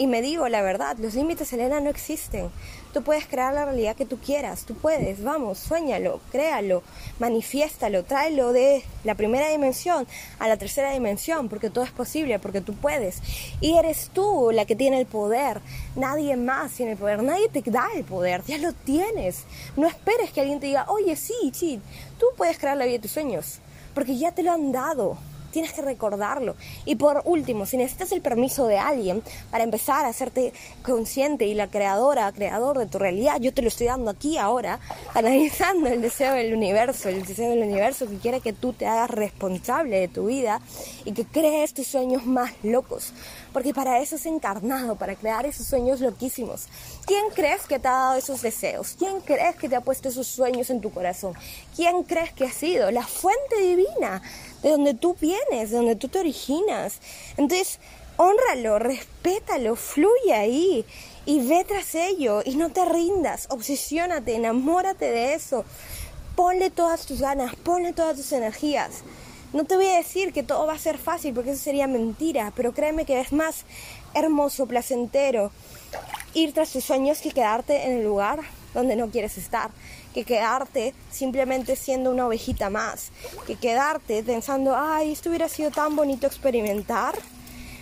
y 0.00 0.06
me 0.06 0.22
digo 0.22 0.48
la 0.48 0.62
verdad, 0.62 0.96
los 0.96 1.14
límites, 1.14 1.52
Elena, 1.52 1.78
no 1.78 1.90
existen. 1.90 2.48
Tú 2.94 3.02
puedes 3.02 3.26
crear 3.26 3.52
la 3.52 3.66
realidad 3.66 3.94
que 3.94 4.06
tú 4.06 4.16
quieras, 4.18 4.64
tú 4.64 4.74
puedes, 4.74 5.22
vamos, 5.22 5.58
sueñalo, 5.58 6.22
créalo, 6.32 6.82
manifiéstalo, 7.18 8.02
tráelo 8.04 8.54
de 8.54 8.82
la 9.04 9.14
primera 9.14 9.50
dimensión 9.50 10.06
a 10.38 10.48
la 10.48 10.56
tercera 10.56 10.92
dimensión, 10.92 11.50
porque 11.50 11.68
todo 11.68 11.84
es 11.84 11.90
posible, 11.90 12.38
porque 12.38 12.62
tú 12.62 12.72
puedes. 12.72 13.20
Y 13.60 13.76
eres 13.76 14.08
tú 14.14 14.52
la 14.54 14.64
que 14.64 14.74
tiene 14.74 14.98
el 14.98 15.04
poder, 15.04 15.60
nadie 15.96 16.34
más 16.34 16.72
tiene 16.72 16.92
el 16.92 16.98
poder, 16.98 17.22
nadie 17.22 17.50
te 17.50 17.60
da 17.70 17.86
el 17.94 18.04
poder, 18.04 18.42
ya 18.46 18.56
lo 18.56 18.72
tienes. 18.72 19.44
No 19.76 19.86
esperes 19.86 20.30
que 20.30 20.40
alguien 20.40 20.60
te 20.60 20.68
diga, 20.68 20.86
oye, 20.88 21.14
sí, 21.14 21.52
sí, 21.52 21.78
tú 22.18 22.24
puedes 22.38 22.56
crear 22.56 22.78
la 22.78 22.86
vida 22.86 22.96
de 22.96 23.02
tus 23.02 23.12
sueños, 23.12 23.58
porque 23.92 24.16
ya 24.16 24.32
te 24.32 24.42
lo 24.42 24.52
han 24.52 24.72
dado 24.72 25.18
tienes 25.50 25.72
que 25.72 25.82
recordarlo. 25.82 26.56
Y 26.84 26.96
por 26.96 27.22
último, 27.24 27.66
si 27.66 27.76
necesitas 27.76 28.12
el 28.12 28.20
permiso 28.20 28.66
de 28.66 28.78
alguien 28.78 29.22
para 29.50 29.64
empezar 29.64 30.04
a 30.04 30.08
hacerte 30.08 30.52
consciente 30.82 31.46
y 31.46 31.54
la 31.54 31.68
creadora, 31.68 32.30
creador 32.32 32.78
de 32.78 32.86
tu 32.86 32.98
realidad, 32.98 33.40
yo 33.40 33.52
te 33.52 33.62
lo 33.62 33.68
estoy 33.68 33.86
dando 33.86 34.10
aquí 34.10 34.38
ahora, 34.38 34.80
analizando 35.14 35.88
el 35.88 36.00
deseo 36.02 36.34
del 36.34 36.54
universo, 36.54 37.08
el 37.08 37.24
deseo 37.24 37.50
del 37.50 37.62
universo 37.62 38.08
que 38.08 38.18
quiere 38.18 38.40
que 38.40 38.52
tú 38.52 38.72
te 38.72 38.86
hagas 38.86 39.10
responsable 39.10 40.00
de 40.00 40.08
tu 40.08 40.26
vida 40.26 40.60
y 41.04 41.12
que 41.12 41.24
crees 41.24 41.74
tus 41.74 41.86
sueños 41.86 42.26
más 42.26 42.52
locos. 42.62 43.12
Porque 43.52 43.74
para 43.74 44.00
eso 44.00 44.16
es 44.16 44.26
encarnado, 44.26 44.96
para 44.96 45.16
crear 45.16 45.46
esos 45.46 45.66
sueños 45.66 46.00
loquísimos. 46.00 46.66
¿Quién 47.10 47.30
crees 47.34 47.66
que 47.66 47.80
te 47.80 47.88
ha 47.88 47.90
dado 47.90 48.18
esos 48.18 48.40
deseos? 48.40 48.94
¿Quién 48.96 49.20
crees 49.20 49.56
que 49.56 49.68
te 49.68 49.74
ha 49.74 49.80
puesto 49.80 50.08
esos 50.08 50.28
sueños 50.28 50.70
en 50.70 50.80
tu 50.80 50.92
corazón? 50.92 51.34
¿Quién 51.74 52.04
crees 52.04 52.32
que 52.32 52.44
ha 52.44 52.52
sido? 52.52 52.92
La 52.92 53.04
fuente 53.04 53.56
divina 53.58 54.22
de 54.62 54.70
donde 54.70 54.94
tú 54.94 55.16
vienes, 55.20 55.70
de 55.70 55.76
donde 55.76 55.96
tú 55.96 56.06
te 56.06 56.20
originas. 56.20 57.00
Entonces, 57.36 57.80
honralo, 58.16 58.78
respétalo, 58.78 59.74
fluye 59.74 60.32
ahí 60.32 60.86
y 61.26 61.40
ve 61.48 61.64
tras 61.66 61.96
ello 61.96 62.42
y 62.44 62.54
no 62.54 62.70
te 62.70 62.84
rindas, 62.84 63.48
obsesiónate, 63.50 64.36
enamórate 64.36 65.06
de 65.06 65.34
eso. 65.34 65.64
Ponle 66.36 66.70
todas 66.70 67.06
tus 67.06 67.20
ganas, 67.20 67.56
ponle 67.56 67.92
todas 67.92 68.18
tus 68.18 68.30
energías. 68.30 69.02
No 69.52 69.64
te 69.64 69.74
voy 69.74 69.88
a 69.88 69.96
decir 69.96 70.32
que 70.32 70.44
todo 70.44 70.64
va 70.64 70.74
a 70.74 70.78
ser 70.78 70.96
fácil 70.96 71.34
porque 71.34 71.50
eso 71.50 71.64
sería 71.64 71.88
mentira, 71.88 72.52
pero 72.54 72.72
créeme 72.72 73.04
que 73.04 73.18
es 73.18 73.32
más 73.32 73.64
hermoso, 74.14 74.66
placentero 74.66 75.50
ir 76.34 76.52
tras 76.52 76.70
tus 76.70 76.84
sueños 76.84 77.20
que 77.20 77.30
quedarte 77.30 77.86
en 77.86 77.98
el 77.98 78.04
lugar 78.04 78.40
donde 78.74 78.96
no 78.96 79.10
quieres 79.10 79.36
estar 79.36 79.70
que 80.14 80.24
quedarte 80.24 80.94
simplemente 81.10 81.76
siendo 81.76 82.10
una 82.10 82.26
ovejita 82.26 82.70
más, 82.70 83.10
que 83.46 83.56
quedarte 83.56 84.22
pensando, 84.22 84.76
ay, 84.76 85.12
esto 85.12 85.28
hubiera 85.28 85.48
sido 85.48 85.70
tan 85.70 85.94
bonito 85.96 86.26
experimentar, 86.26 87.14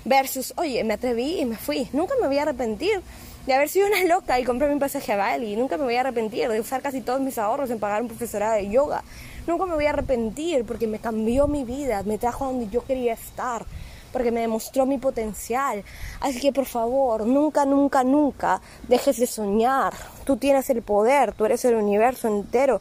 versus, 0.04 0.54
oye, 0.56 0.82
me 0.84 0.94
atreví 0.94 1.40
y 1.40 1.44
me 1.44 1.56
fui, 1.56 1.88
nunca 1.92 2.14
me 2.20 2.26
voy 2.26 2.38
a 2.38 2.42
arrepentir 2.42 3.02
de 3.46 3.54
haber 3.54 3.68
sido 3.68 3.86
una 3.86 4.04
loca 4.04 4.38
y 4.38 4.44
compré 4.44 4.72
mi 4.72 4.78
pasaje 4.78 5.12
a 5.12 5.16
Bali, 5.16 5.56
nunca 5.56 5.76
me 5.76 5.84
voy 5.84 5.96
a 5.96 6.00
arrepentir 6.00 6.48
de 6.48 6.60
usar 6.60 6.82
casi 6.82 7.00
todos 7.00 7.20
mis 7.20 7.38
ahorros 7.38 7.70
en 7.70 7.78
pagar 7.78 8.02
un 8.02 8.08
profesorado 8.08 8.54
de 8.54 8.68
yoga, 8.68 9.02
nunca 9.46 9.64
me 9.66 9.74
voy 9.74 9.86
a 9.86 9.90
arrepentir 9.90 10.64
porque 10.64 10.86
me 10.86 10.98
cambió 10.98 11.46
mi 11.46 11.64
vida, 11.64 12.02
me 12.04 12.18
trajo 12.18 12.44
a 12.44 12.48
donde 12.48 12.68
yo 12.68 12.84
quería 12.84 13.14
estar 13.14 13.64
porque 14.12 14.30
me 14.30 14.40
demostró 14.40 14.86
mi 14.86 14.98
potencial. 14.98 15.84
Así 16.20 16.40
que 16.40 16.52
por 16.52 16.66
favor, 16.66 17.26
nunca, 17.26 17.64
nunca, 17.64 18.04
nunca 18.04 18.60
dejes 18.88 19.18
de 19.18 19.26
soñar. 19.26 19.92
Tú 20.24 20.36
tienes 20.36 20.70
el 20.70 20.82
poder, 20.82 21.32
tú 21.32 21.44
eres 21.44 21.64
el 21.64 21.74
universo 21.74 22.28
entero. 22.28 22.80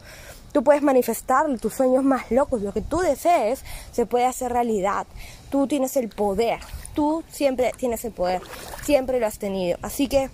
Tú 0.52 0.64
puedes 0.64 0.82
manifestar 0.82 1.46
tus 1.58 1.74
sueños 1.74 2.04
más 2.04 2.30
locos, 2.30 2.62
lo 2.62 2.72
que 2.72 2.80
tú 2.80 2.98
desees 2.98 3.62
se 3.92 4.06
puede 4.06 4.24
hacer 4.24 4.52
realidad. 4.52 5.06
Tú 5.50 5.66
tienes 5.66 5.96
el 5.96 6.08
poder, 6.08 6.60
tú 6.94 7.22
siempre 7.30 7.72
tienes 7.76 8.04
el 8.04 8.12
poder, 8.12 8.40
siempre 8.82 9.20
lo 9.20 9.26
has 9.26 9.38
tenido. 9.38 9.78
Así 9.82 10.08
que, 10.08 10.30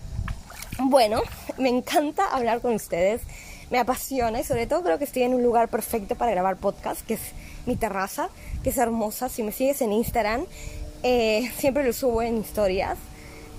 bueno, 0.79 1.21
me 1.59 1.69
encanta 1.69 2.29
hablar 2.29 2.61
con 2.61 2.75
ustedes, 2.75 3.23
me 3.71 3.79
apasiona 3.79 4.41
y 4.41 4.45
sobre 4.45 4.67
todo 4.67 4.83
creo 4.83 4.99
que 4.99 5.05
estoy 5.05 5.25
en 5.25 5.35
un 5.35 5.43
lugar 5.43 5.69
perfecto 5.69 6.15
para 6.15 6.31
grabar 6.31 6.57
podcast, 6.57 7.03
que 7.03 7.15
es 7.15 7.21
mi 7.67 7.77
terraza, 7.77 8.29
que 8.63 8.71
es 8.71 8.79
hermosa. 8.79 9.29
Si 9.29 9.43
me 9.43 9.53
sigues 9.53 9.83
en 9.83 9.93
Instagram, 9.93 10.47
eh, 11.05 11.53
siempre 11.59 11.85
lo 11.85 11.93
subo 11.93 12.23
en 12.23 12.39
historias. 12.39 12.99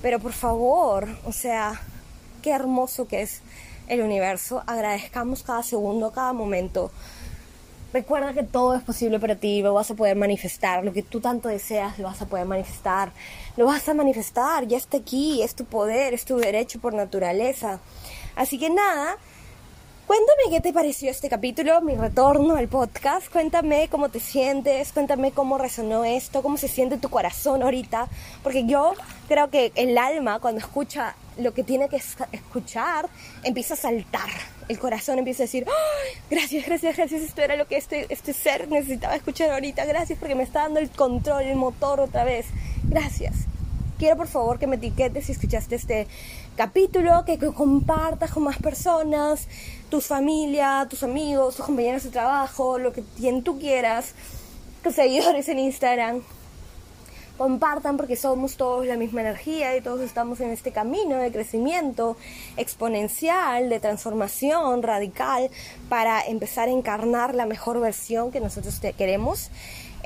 Pero 0.02 0.20
por 0.20 0.34
favor, 0.34 1.08
o 1.26 1.32
sea, 1.32 1.80
qué 2.42 2.52
hermoso 2.52 3.08
que 3.08 3.22
es 3.22 3.42
el 3.88 4.02
universo. 4.02 4.64
Agradezcamos 4.68 5.44
cada 5.44 5.64
segundo, 5.64 6.12
cada 6.12 6.34
momento. 6.34 6.92
Recuerda 7.94 8.34
que 8.34 8.44
todo 8.44 8.76
es 8.76 8.84
posible 8.84 9.20
para 9.20 9.36
ti, 9.36 9.62
lo 9.62 9.74
vas 9.74 9.90
a 9.90 9.96
poder 9.96 10.18
manifestar, 10.18 10.84
lo 10.84 10.92
que 10.92 11.02
tú 11.02 11.22
tanto 11.22 11.48
deseas 11.48 11.98
lo 11.98 12.08
vas 12.08 12.22
a 12.22 12.26
poder 12.26 12.46
manifestar, 12.46 13.14
lo 13.56 13.66
vas 13.68 13.88
a 13.88 13.94
manifestar, 13.94 14.68
ya 14.68 14.76
está 14.76 14.98
aquí, 14.98 15.42
es 15.42 15.56
tu 15.56 15.64
poder, 15.64 16.14
es 16.14 16.26
tu 16.26 16.36
derecho 16.36 16.82
por 16.82 16.94
naturaleza. 16.94 17.80
Así 18.36 18.60
que 18.60 18.70
nada, 18.70 19.18
Cuéntame 20.08 20.52
qué 20.52 20.62
te 20.62 20.72
pareció 20.72 21.10
este 21.10 21.30
capítulo, 21.30 21.82
mi 21.82 21.96
retorno 21.96 22.56
al 22.58 22.68
podcast. 22.68 23.28
Cuéntame 23.32 23.88
cómo 23.90 24.10
te 24.10 24.20
sientes, 24.20 24.94
cuéntame 24.94 25.32
cómo 25.32 25.58
resonó 25.58 26.06
esto, 26.06 26.44
cómo 26.44 26.58
se 26.58 26.68
siente 26.68 27.00
tu 27.00 27.10
corazón 27.10 27.64
ahorita. 27.64 28.08
Porque 28.44 28.66
yo 28.66 28.94
creo 29.28 29.50
que 29.50 29.72
el 29.74 29.98
alma, 29.98 30.40
cuando 30.40 30.60
escucha 30.60 31.16
lo 31.40 31.56
que 31.56 31.64
tiene 31.64 31.90
que 31.90 32.00
escuchar, 32.32 33.10
empieza 33.42 33.74
a 33.74 33.78
saltar. 33.78 34.30
El 34.68 34.78
corazón 34.78 35.18
empieza 35.18 35.42
a 35.42 35.48
decir, 35.48 35.66
gracias, 36.30 36.68
gracias, 36.68 36.98
gracias, 36.98 37.22
esto 37.24 37.42
era 37.42 37.56
lo 37.56 37.68
que 37.68 37.78
este, 37.78 38.06
este 38.10 38.34
ser 38.34 38.68
necesitaba 38.68 39.16
escuchar 39.16 39.50
ahorita. 39.50 39.86
Gracias 39.86 40.20
porque 40.20 40.36
me 40.36 40.44
está 40.44 40.62
dando 40.62 40.80
el 40.80 40.92
control, 40.92 41.46
el 41.46 41.56
motor 41.56 42.00
otra 42.00 42.24
vez. 42.24 42.46
Gracias. 42.84 43.48
Quiero 43.98 44.18
por 44.18 44.28
favor 44.28 44.60
que 44.60 44.68
me 44.68 44.76
etiquetes 44.76 45.28
si 45.28 45.32
escuchaste 45.32 45.76
este 45.76 46.08
capítulo, 46.58 47.24
que, 47.26 47.38
compartas 47.38 48.32
con 48.32 48.44
más 48.44 48.58
personas, 48.58 49.48
tu 49.90 50.02
familia, 50.02 50.86
tus 50.90 51.04
amigos, 51.04 51.56
tus 51.56 51.66
compañeros 51.66 52.04
de 52.04 52.10
trabajo, 52.10 52.78
lo 52.78 52.92
que 52.92 53.04
quien 53.16 53.42
tú 53.42 53.58
quieras, 53.58 54.14
tus 54.84 54.96
seguidores 54.96 55.48
en 55.48 55.60
Instagram. 55.60 56.22
Compartan 57.38 57.96
porque 57.96 58.18
somos 58.18 58.56
todos 58.56 58.86
la 58.86 58.98
misma 58.98 59.22
energía 59.22 59.76
y 59.76 59.82
todos 59.82 60.02
estamos 60.02 60.40
en 60.42 60.52
este 60.52 60.72
camino 60.72 61.18
de 61.18 61.32
crecimiento 61.32 62.18
exponencial, 62.56 63.70
de 63.70 63.80
transformación 63.80 64.84
radical 64.84 65.50
para 65.90 66.22
empezar 66.22 66.68
a 66.68 66.72
encarnar 66.72 67.36
la 67.36 67.46
mejor 67.46 67.80
versión 67.80 68.32
que 68.32 68.40
nosotros 68.40 68.80
queremos 68.98 69.52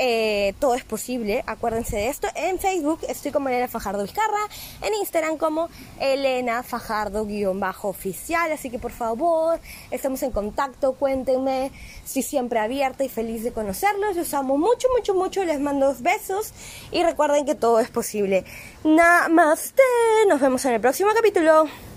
eh, 0.01 0.53
todo 0.59 0.75
es 0.75 0.85
posible, 0.85 1.43
acuérdense 1.45 1.97
de 1.97 2.07
esto. 2.07 2.29
En 2.35 2.57
Facebook 2.57 3.01
estoy 3.09 3.31
como 3.31 3.49
Elena 3.49 3.67
Fajardo 3.67 4.01
Vizcarra, 4.01 4.39
en 4.81 4.93
Instagram 4.93 5.37
como 5.37 5.69
Elena 5.99 6.63
Fajardo-oficial, 6.63 8.49
así 8.53 8.69
que 8.69 8.79
por 8.79 8.91
favor, 8.91 9.59
estamos 9.91 10.23
en 10.23 10.31
contacto, 10.31 10.93
cuéntenme, 10.93 11.71
estoy 12.05 12.21
siempre 12.21 12.59
abierta 12.59 13.03
y 13.03 13.09
feliz 13.09 13.43
de 13.43 13.51
conocerlos, 13.51 14.15
los 14.15 14.33
amo 14.33 14.57
mucho, 14.57 14.87
mucho, 14.95 15.13
mucho, 15.13 15.43
les 15.43 15.59
mando 15.59 15.93
besos 15.99 16.53
y 16.91 17.03
recuerden 17.03 17.45
que 17.45 17.55
todo 17.55 17.81
es 17.81 17.89
posible. 17.89 18.45
Namaste, 18.85 19.83
nos 20.29 20.39
vemos 20.39 20.63
en 20.63 20.75
el 20.75 20.81
próximo 20.81 21.09
capítulo. 21.13 21.88